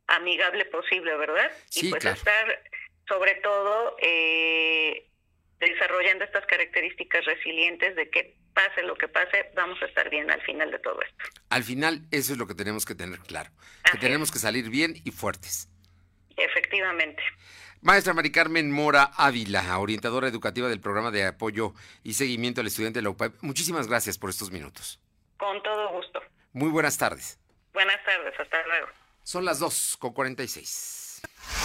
[0.06, 1.50] amigable posible, ¿verdad?
[1.70, 2.62] Sí, y pues estar
[3.08, 5.09] sobre todo eh,
[5.60, 10.40] desarrollando estas características resilientes de que pase lo que pase, vamos a estar bien al
[10.42, 11.24] final de todo esto.
[11.50, 13.50] Al final, eso es lo que tenemos que tener claro,
[13.90, 15.68] que tenemos que salir bien y fuertes.
[16.36, 17.22] Efectivamente.
[17.82, 22.98] Maestra Mari Carmen Mora Ávila, orientadora educativa del programa de apoyo y seguimiento al estudiante
[22.98, 25.00] de la UPAP, muchísimas gracias por estos minutos.
[25.38, 26.20] Con todo gusto.
[26.52, 27.38] Muy buenas tardes.
[27.72, 28.88] Buenas tardes, hasta luego.
[29.22, 31.22] Son las 2 con 46.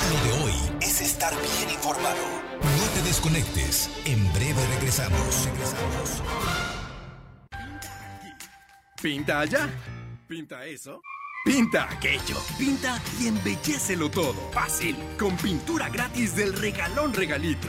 [0.10, 2.75] Lo de hoy es estar bien informado.
[3.06, 3.90] Desconectes.
[4.06, 5.46] En breve regresamos.
[5.46, 6.24] Regresamos.
[9.00, 9.70] Pinta allá.
[10.28, 11.02] Pinta eso.
[11.46, 12.36] Pinta aquello.
[12.58, 14.34] Pinta y embellecelo todo.
[14.52, 14.98] Fácil.
[15.20, 17.68] Con pintura gratis del regalón regalito.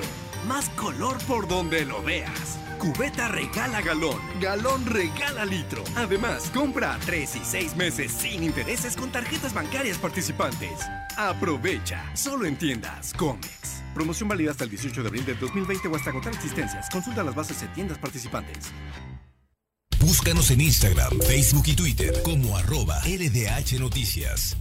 [0.48, 2.58] Más color por donde lo veas.
[2.78, 5.82] Cubeta regala galón, galón regala litro.
[5.96, 10.80] Además, compra 3 y 6 meses sin intereses con tarjetas bancarias participantes.
[11.16, 13.85] Aprovecha, solo en tiendas Comex.
[13.96, 16.86] Promoción válida hasta el 18 de abril del 2020 o hasta agotar existencias.
[16.90, 18.70] Consulta las bases en tiendas participantes.
[19.98, 24.54] Búscanos en Instagram, Facebook y Twitter como arroba LDH Noticias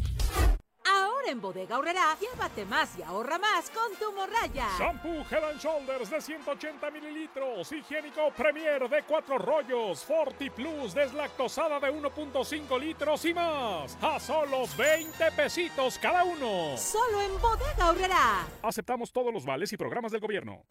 [1.27, 4.67] en Bodega Horrera, llévate más y ahorra más con tu morraya.
[4.77, 11.79] Shampoo Head and Shoulders de 180 mililitros, higiénico Premier de 4 rollos, Forti Plus deslactosada
[11.79, 13.97] de 1.5 litros y más.
[14.01, 16.77] A solo 20 pesitos cada uno.
[16.77, 18.47] Solo en Bodega Horrera.
[18.61, 20.63] Aceptamos todos los vales y programas del gobierno.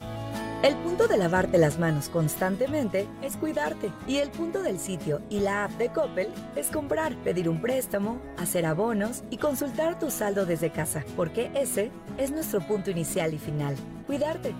[0.62, 3.92] El punto de lavarte las manos constantemente es cuidarte.
[4.06, 8.20] Y el punto del sitio y la app de Coppel es comprar, pedir un préstamo,
[8.38, 13.38] hacer abonos y consultar tu saldo desde casa, porque ese es nuestro punto inicial y
[13.38, 13.76] final.
[14.06, 14.54] Cuidarte.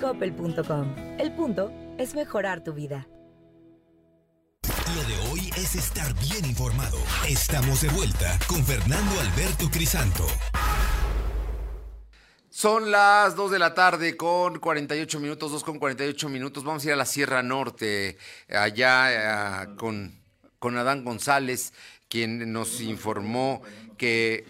[0.00, 0.94] Coppel.com.
[1.18, 3.06] El punto es mejorar tu vida.
[4.94, 6.98] Lo de hoy es estar bien informado.
[7.28, 10.26] Estamos de vuelta con Fernando Alberto Crisanto.
[12.56, 16.64] Son las 2 de la tarde con 48 minutos, 2 con 48 minutos.
[16.64, 18.16] Vamos a ir a la Sierra Norte,
[18.48, 20.18] allá eh, con,
[20.58, 21.74] con Adán González,
[22.08, 23.60] quien nos informó
[23.98, 24.46] que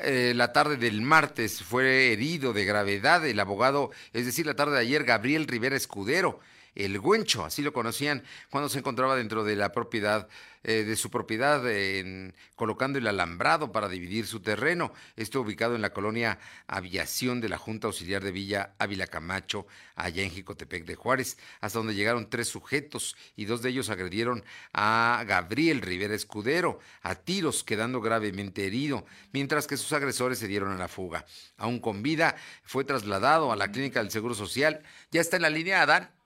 [0.00, 4.74] eh, la tarde del martes fue herido de gravedad el abogado, es decir, la tarde
[4.74, 6.40] de ayer, Gabriel Rivera Escudero
[6.74, 10.28] el Güencho, así lo conocían cuando se encontraba dentro de la propiedad,
[10.64, 11.62] eh, de su propiedad,
[12.54, 14.92] colocando el alambrado para dividir su terreno.
[15.16, 20.22] Esto ubicado en la colonia Aviación de la Junta Auxiliar de Villa Ávila Camacho, allá
[20.22, 25.24] en Jicotepec de Juárez, hasta donde llegaron tres sujetos y dos de ellos agredieron a
[25.26, 30.78] Gabriel Rivera Escudero a tiros, quedando gravemente herido, mientras que sus agresores se dieron a
[30.78, 31.24] la fuga.
[31.56, 34.82] Aún con vida, fue trasladado a la clínica del Seguro Social.
[35.10, 36.17] Ya está en la línea, Adán.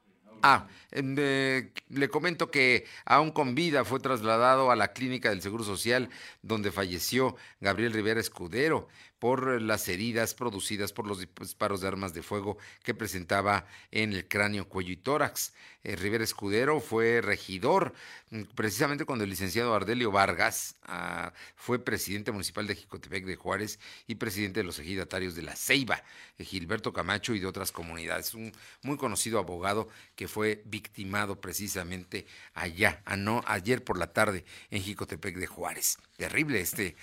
[0.43, 5.63] Ah, eh, le comento que aún con vida fue trasladado a la clínica del Seguro
[5.63, 6.11] Social
[6.43, 8.89] donde falleció Gabriel Rivera Escudero
[9.23, 14.27] por las heridas producidas por los disparos de armas de fuego que presentaba en el
[14.27, 15.53] cráneo, cuello y tórax.
[15.85, 17.95] Eh, Rivera Escudero fue regidor
[18.31, 23.79] mm, precisamente cuando el licenciado Ardelio Vargas ah, fue presidente municipal de Jicotepec de Juárez
[24.09, 26.03] y presidente de los ejidatarios de La Ceiba,
[26.37, 28.35] eh, Gilberto Camacho y de otras comunidades.
[28.35, 28.51] Un
[28.83, 35.37] muy conocido abogado que fue victimado precisamente allá, no, ayer por la tarde en Jicotepec
[35.37, 35.99] de Juárez.
[36.17, 36.97] Terrible este,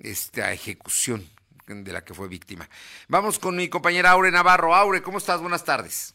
[0.00, 1.26] esta ejecución
[1.74, 2.68] de la que fue víctima.
[3.08, 4.74] Vamos con mi compañera Aure Navarro.
[4.74, 5.40] Aure, ¿cómo estás?
[5.40, 6.14] Buenas tardes.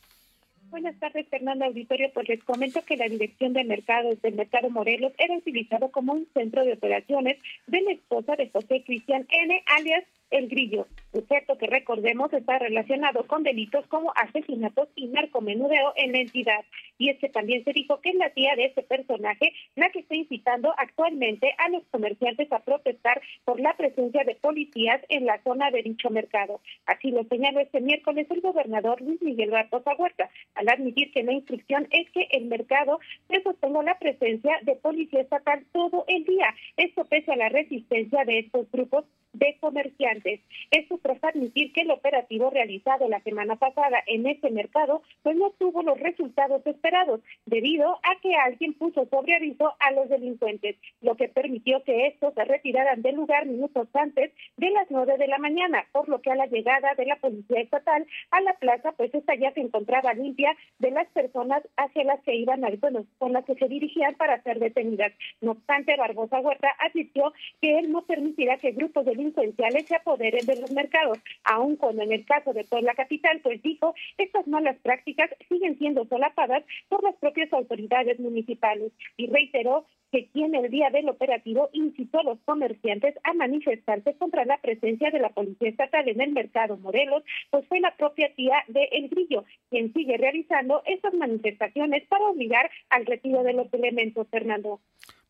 [0.70, 2.12] Buenas tardes, Fernando Auditorio.
[2.14, 6.28] Pues les comento que la Dirección de Mercados del Mercado Morelos era utilizado como un
[6.34, 7.38] centro de operaciones
[7.68, 13.26] de la esposa de José Cristian N., alias El Grillo, sujeto que recordemos está relacionado
[13.28, 16.66] con delitos como asesinatos y narcomenudeo en la entidad.
[16.98, 20.00] Y es que también se dijo que es la tía de este personaje la que
[20.00, 25.42] está incitando actualmente a los comerciantes a protestar por la presencia de policías en la
[25.44, 26.60] zona de dicho mercado.
[26.86, 31.34] Así lo señaló este miércoles el gobernador Luis Miguel Barbosa Huerta, al admitir que la
[31.34, 33.00] instrucción es que el mercado
[33.30, 36.54] se sostenga la presencia de policía estatal todo el día.
[36.76, 39.06] Esto pese a la resistencia de estos grupos
[39.38, 40.42] de comerciantes.
[40.72, 45.52] Esto tras admitir que el operativo realizado la semana pasada en este mercado pues no
[45.52, 51.16] tuvo los resultados esperados debido a que alguien puso sobre aviso a los delincuentes, lo
[51.16, 55.38] que permitió que estos se retiraran del lugar minutos antes de las nueve de la
[55.38, 59.14] mañana, por lo que a la llegada de la policía estatal a la plaza pues
[59.14, 63.34] esta ya se encontraba limpia de las personas hacia las que iban, a, bueno, con
[63.34, 65.14] las que se dirigían para ser detenidas.
[65.42, 70.46] No obstante, Barbosa Huerta advirtió que él no permitirá que grupos de delincuenciales se apoderen
[70.46, 74.48] de los mercados, aun cuando en el caso de toda la capital, pues dijo, estas
[74.48, 78.92] malas prácticas siguen siendo solapadas por las propias autoridades municipales.
[79.18, 84.46] Y reiteró que quien el día del operativo incitó a los comerciantes a manifestarse contra
[84.46, 88.64] la presencia de la policía estatal en el mercado Morelos, pues fue la propia tía
[88.68, 94.28] de El Grillo, quien sigue realizando estas manifestaciones para obligar al retiro de los elementos,
[94.30, 94.80] Fernando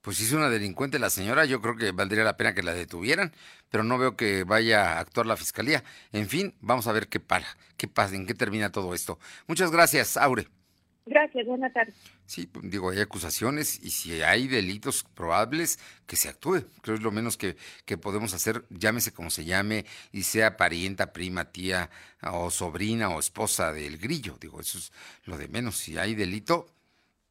[0.08, 2.74] pues si es una delincuente la señora, yo creo que valdría la pena que la
[2.74, 3.34] detuvieran,
[3.70, 5.84] pero no veo que vaya a actuar la fiscalía.
[6.14, 9.20] En fin, vamos a ver qué para, qué pasa, en qué termina todo esto.
[9.48, 10.48] Muchas gracias, Aure.
[11.08, 11.96] Gracias, buenas tardes.
[12.26, 16.66] Sí, pues, digo, hay acusaciones y si hay delitos probables, que se actúe.
[16.82, 17.56] Creo que es lo menos que,
[17.86, 21.90] que podemos hacer, llámese como se llame, y sea parienta, prima, tía,
[22.22, 24.38] o sobrina o esposa del grillo.
[24.40, 24.92] Digo, eso es
[25.26, 25.78] lo de menos.
[25.78, 26.68] Si hay delito,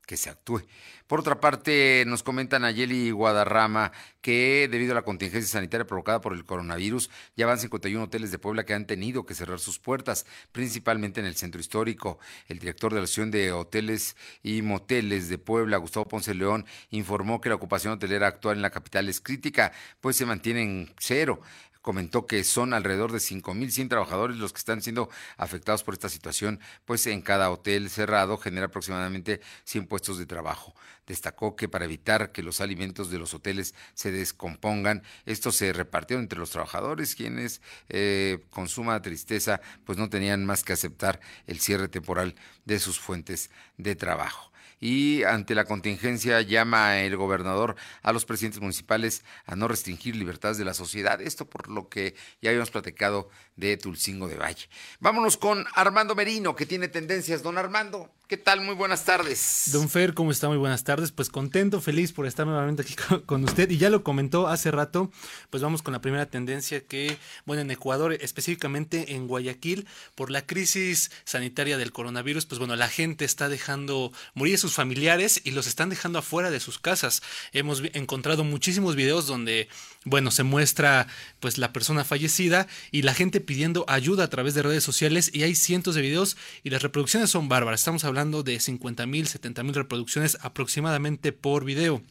[0.07, 0.63] que se actúe.
[1.07, 3.93] Por otra parte, nos comentan Ayeli Guadarrama
[4.27, 8.41] que debido a la contingencia sanitaria provocada por el coronavirus, ya van 51 hoteles de
[8.41, 12.19] Puebla que han tenido que cerrar sus puertas, principalmente en el centro histórico.
[12.49, 17.41] El director de la Asociación de Hoteles y Moteles de Puebla, Gustavo Ponce León, informó
[17.41, 21.41] que la ocupación hotelera actual en la capital es crítica, pues se mantiene en cero
[21.87, 26.59] comentó que son alrededor de 5.100 trabajadores los que están siendo afectados por esta situación,
[26.84, 30.74] pues en cada hotel cerrado genera aproximadamente 100 puestos de trabajo.
[31.07, 36.18] Destacó que para evitar que los alimentos de los hoteles se descompongan, esto se repartió
[36.18, 41.61] entre los trabajadores, quienes eh, con suma tristeza pues no tenían más que aceptar el
[41.61, 42.34] cierre temporal
[42.64, 44.51] de sus fuentes de trabajo
[44.81, 50.59] y ante la contingencia llama el gobernador a los presidentes municipales a no restringir libertades
[50.59, 51.20] de la sociedad.
[51.20, 54.68] Esto por lo que ya habíamos platicado de Tulcingo de Valle.
[55.01, 57.43] Vámonos con Armando Merino, que tiene tendencias.
[57.43, 58.61] Don Armando, ¿qué tal?
[58.61, 59.70] Muy buenas tardes.
[59.72, 60.49] Don Fer, ¿cómo está?
[60.49, 61.11] Muy buenas tardes.
[61.11, 63.70] Pues contento, feliz por estar nuevamente aquí con usted.
[63.70, 65.11] Y ya lo comentó hace rato,
[65.49, 67.16] pues vamos con la primera tendencia que,
[67.47, 72.89] bueno, en Ecuador, específicamente en Guayaquil, por la crisis sanitaria del coronavirus, pues bueno, la
[72.89, 77.23] gente está dejando morir sus familiares y los están dejando afuera de sus casas.
[77.53, 79.69] Hemos encontrado muchísimos videos donde,
[80.05, 81.07] bueno, se muestra
[81.41, 85.43] pues la persona fallecida y la gente pidiendo ayuda a través de redes sociales y
[85.43, 87.81] hay cientos de videos y las reproducciones son bárbaras.
[87.81, 92.03] Estamos hablando de 50 mil, 70 mil reproducciones aproximadamente por video.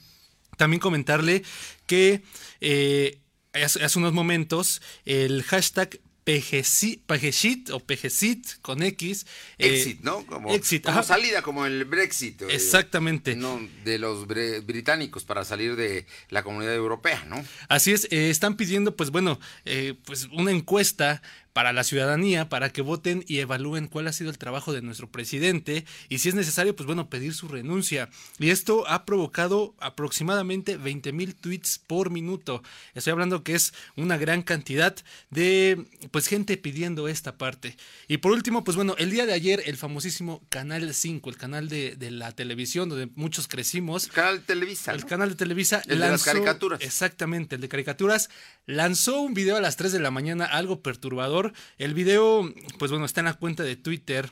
[0.58, 1.44] También comentarle
[1.86, 2.24] que
[2.62, 3.20] eh,
[3.54, 9.26] hace, unos momentos el hashtag PGCIT o PGCIT con X.
[9.58, 10.26] Eh, Exit, ¿no?
[10.26, 10.52] Como,
[11.04, 12.42] salida, como el Brexit.
[12.42, 13.38] Eh, Exactamente.
[13.84, 17.42] de los británicos para salir de la comunidad europea, ¿no?
[17.70, 19.40] Así es, están pidiendo, pues bueno,
[20.06, 21.22] pues una encuesta
[21.56, 25.10] para la ciudadanía, para que voten y evalúen cuál ha sido el trabajo de nuestro
[25.10, 28.10] presidente y si es necesario, pues bueno, pedir su renuncia.
[28.40, 32.62] Y esto ha provocado aproximadamente 20 mil tweets por minuto.
[32.94, 34.98] Estoy hablando que es una gran cantidad
[35.30, 37.78] de pues gente pidiendo esta parte.
[38.10, 41.70] Y por último, pues bueno, el día de ayer el famosísimo Canal 5, el canal
[41.70, 44.08] de, la televisión donde muchos crecimos.
[44.08, 44.92] El canal de Televisa.
[44.92, 45.82] El canal de Televisa.
[45.88, 46.82] El de las caricaturas.
[46.82, 48.30] Exactamente, el de caricaturas.
[48.66, 51.45] Lanzó un video a las 3 de la mañana, algo perturbador.
[51.78, 54.32] El video, pues bueno, está en la cuenta de Twitter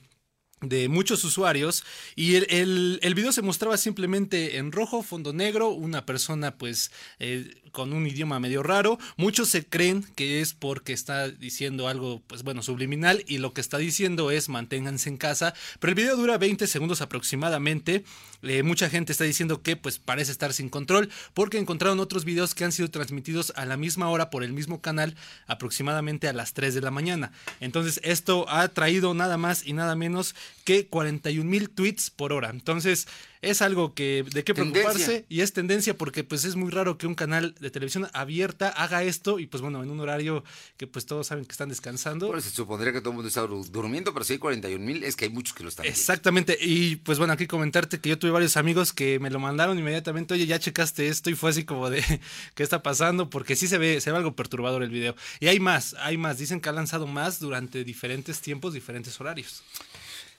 [0.61, 1.83] de muchos usuarios
[2.15, 7.62] y el, el, video se mostraba simplemente en rojo, fondo negro, una persona pues eh,
[7.73, 8.97] con un idioma medio raro.
[9.17, 13.59] Muchos se creen que es porque está diciendo algo pues bueno subliminal y lo que
[13.59, 18.05] está diciendo es manténganse en casa, pero el video dura 20 segundos aproximadamente.
[18.43, 22.53] Eh, mucha gente está diciendo que pues parece estar sin control porque encontraron otros videos
[22.55, 25.15] que han sido transmitidos a la misma hora por el mismo canal
[25.47, 27.31] aproximadamente a las 3 de la mañana.
[27.59, 32.49] Entonces esto ha traído nada más y nada menos que 41 mil tweets por hora.
[32.49, 33.07] Entonces,
[33.43, 37.07] es algo que de qué preocuparse y es tendencia porque pues es muy raro que
[37.07, 40.43] un canal de televisión abierta haga esto y pues bueno, en un horario
[40.77, 42.27] que pues todos saben que están descansando.
[42.27, 45.15] Bueno, se supondría que todo el mundo está durmiendo, pero si hay 41 mil es
[45.15, 48.31] que hay muchos que lo están Exactamente, y pues bueno, aquí comentarte que yo tuve
[48.31, 51.89] varios amigos que me lo mandaron inmediatamente, oye, ya checaste esto y fue así como
[51.89, 52.01] de,
[52.55, 53.29] ¿qué está pasando?
[53.29, 55.15] Porque sí se ve, se ve algo perturbador el video.
[55.39, 59.63] Y hay más, hay más, dicen que ha lanzado más durante diferentes tiempos, diferentes horarios.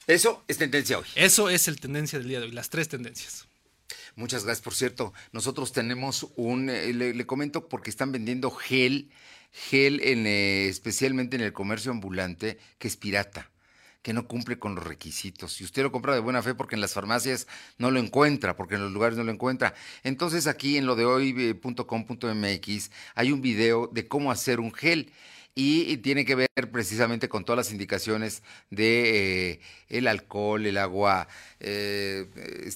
[0.07, 1.07] Eso es tendencia hoy.
[1.15, 3.47] Eso es el tendencia del día de hoy, las tres tendencias.
[4.17, 4.63] Muchas gracias.
[4.63, 9.11] Por cierto, nosotros tenemos un, eh, le, comento porque están vendiendo gel,
[9.51, 13.51] gel en, eh, especialmente en el comercio ambulante, que es pirata
[14.05, 15.55] que no cumple con los requisitos.
[15.55, 17.47] Si usted lo compra de buena fe porque en las farmacias
[17.79, 19.73] no lo encuentra, porque en los lugares no lo encuentra.
[20.03, 25.11] Entonces aquí en lo de hoy.com.mx hay un video de cómo hacer un gel
[25.55, 31.29] y tiene que ver precisamente con todas las indicaciones de eh, el alcohol, el agua
[31.61, 32.27] eh,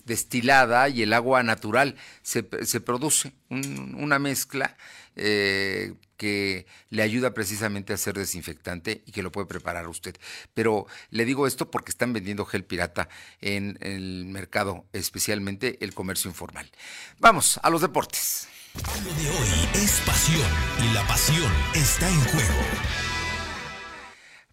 [0.05, 1.97] destilada y el agua natural.
[2.23, 4.77] Se, produce una mezcla
[5.17, 10.17] eh, que le ayuda precisamente a ser desinfectante y que lo puede preparar usted.
[10.55, 13.09] Pero le digo esto porque están vendiendo gel pirata
[13.41, 16.71] en el mercado, especialmente el comercio informal.
[17.19, 18.49] Vamos a los deportes.
[18.79, 20.47] Lo de hoy es pasión
[20.79, 22.63] y la pasión está en juego.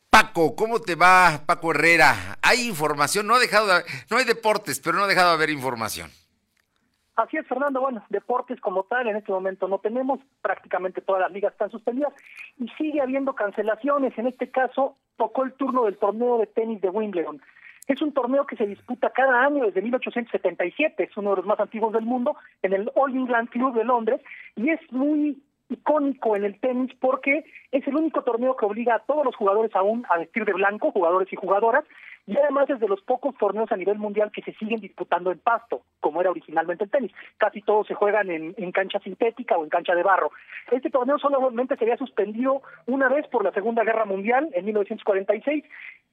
[0.09, 2.37] Paco, ¿cómo te va, Paco Herrera?
[2.41, 5.49] Hay información, no ha dejado de, no hay deportes, pero no ha dejado de haber
[5.49, 6.09] información.
[7.15, 7.81] Así es, Fernando.
[7.81, 12.13] Bueno, deportes como tal en este momento no tenemos, prácticamente todas las ligas están suspendidas
[12.57, 14.17] y sigue habiendo cancelaciones.
[14.17, 17.41] En este caso, tocó el turno del torneo de tenis de Wimbledon.
[17.87, 21.59] Es un torneo que se disputa cada año desde 1877, es uno de los más
[21.59, 24.21] antiguos del mundo, en el All England Club de Londres,
[24.55, 25.37] y es muy
[25.69, 29.75] icónico en el tenis porque es el único torneo que obliga a todos los jugadores
[29.75, 31.83] aún a vestir de blanco, jugadores y jugadoras,
[32.27, 35.39] y además es de los pocos torneos a nivel mundial que se siguen disputando en
[35.39, 37.11] pasto, como era originalmente el tenis.
[37.37, 40.31] Casi todos se juegan en, en cancha sintética o en cancha de barro.
[40.71, 45.63] Este torneo solamente se había suspendido una vez por la Segunda Guerra Mundial en 1946.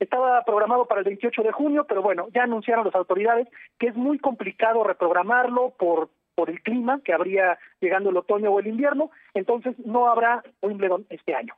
[0.00, 3.48] Estaba programado para el 28 de junio, pero bueno, ya anunciaron las autoridades
[3.78, 8.58] que es muy complicado reprogramarlo por por el clima que habría llegando el otoño o
[8.58, 11.54] el invierno, entonces no habrá Wimbledon este año.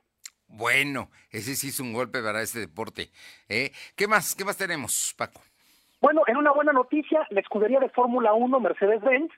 [0.57, 3.09] Bueno, ese sí es un golpe para este deporte.
[3.49, 3.73] ¿eh?
[3.97, 4.33] ¿Qué más?
[4.35, 5.41] ¿Qué más tenemos, Paco?
[5.99, 9.33] Bueno, en una buena noticia, la escudería de Fórmula 1 Mercedes-Benz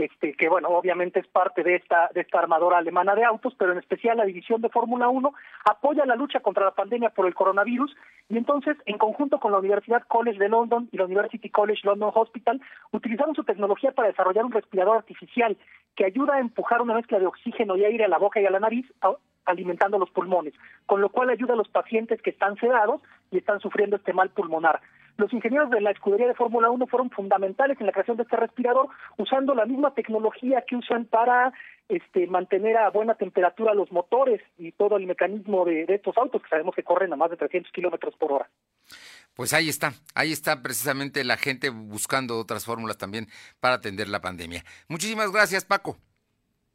[0.00, 3.72] este, que bueno, obviamente es parte de esta, de esta armadora alemana de autos, pero
[3.72, 5.32] en especial la división de Fórmula 1
[5.64, 7.94] apoya la lucha contra la pandemia por el coronavirus
[8.30, 12.12] y entonces, en conjunto con la Universidad College de London y la University College London
[12.14, 12.60] Hospital,
[12.92, 15.56] utilizaron su tecnología para desarrollar un respirador artificial
[15.96, 18.50] que ayuda a empujar una mezcla de oxígeno y aire a la boca y a
[18.50, 18.86] la nariz,
[19.46, 20.54] alimentando los pulmones,
[20.86, 24.30] con lo cual ayuda a los pacientes que están sedados y están sufriendo este mal
[24.30, 24.80] pulmonar.
[25.20, 28.36] Los ingenieros de la escudería de Fórmula 1 fueron fundamentales en la creación de este
[28.36, 31.52] respirador, usando la misma tecnología que usan para
[31.90, 36.48] este, mantener a buena temperatura los motores y todo el mecanismo de, estos autos, que
[36.48, 38.48] sabemos que corren a más de 300 kilómetros por hora.
[39.34, 43.26] Pues ahí está, ahí está precisamente la gente buscando otras fórmulas también
[43.60, 44.64] para atender la pandemia.
[44.88, 45.98] Muchísimas gracias, Paco.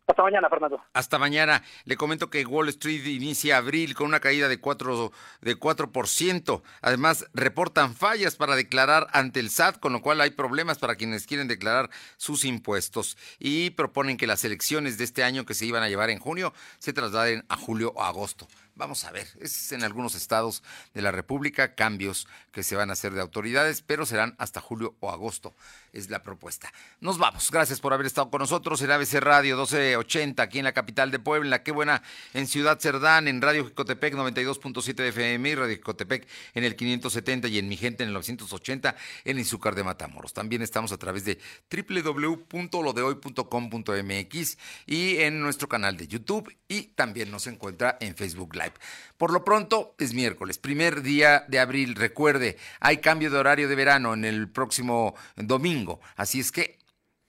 [0.07, 0.83] Hasta mañana, Fernando.
[0.93, 1.63] Hasta mañana.
[1.85, 5.11] Le comento que Wall Street inicia abril con una caída de 4%.
[5.41, 6.61] De 4%.
[6.81, 11.25] Además, reportan fallas para declarar ante el SAT, con lo cual hay problemas para quienes
[11.25, 13.17] quieren declarar sus impuestos.
[13.39, 16.53] Y proponen que las elecciones de este año que se iban a llevar en junio
[16.77, 18.47] se trasladen a julio o agosto
[18.77, 20.61] Vamos a ver, es en algunos estados
[20.93, 24.97] de la República cambios que se van a hacer de autoridades, pero serán hasta julio
[24.99, 25.55] o agosto,
[25.95, 26.71] es la propuesta.
[26.99, 30.73] Nos vamos, gracias por haber estado con nosotros en ABC Radio 1280, aquí en la
[30.73, 35.55] capital de Puebla, qué buena, en Ciudad Cerdán, en Radio Jicotepec 92.7 de FM y
[35.55, 39.83] Radio Jicotepec en el 570 y en Mi Gente en el 980 en Izúcar de
[39.83, 40.33] Matamoros.
[40.33, 41.39] También estamos a través de
[41.71, 48.73] www.lodehoy.com.mx y en nuestro canal de YouTube y también nos encuentra en Facebook Live.
[49.17, 51.95] Por lo pronto es miércoles, primer día de abril.
[51.95, 55.84] Recuerde, hay cambio de horario de verano en el próximo domingo.
[56.15, 56.79] Así es que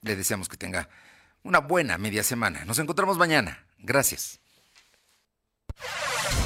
[0.01, 0.89] le deseamos que tenga
[1.43, 2.65] una buena media semana.
[2.65, 3.65] Nos encontramos mañana.
[3.79, 4.39] Gracias.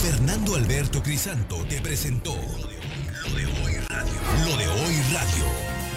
[0.02, 4.14] Fernando Alberto Crisanto te presentó Lo de Hoy Radio.
[4.46, 5.71] Lo de Hoy Radio.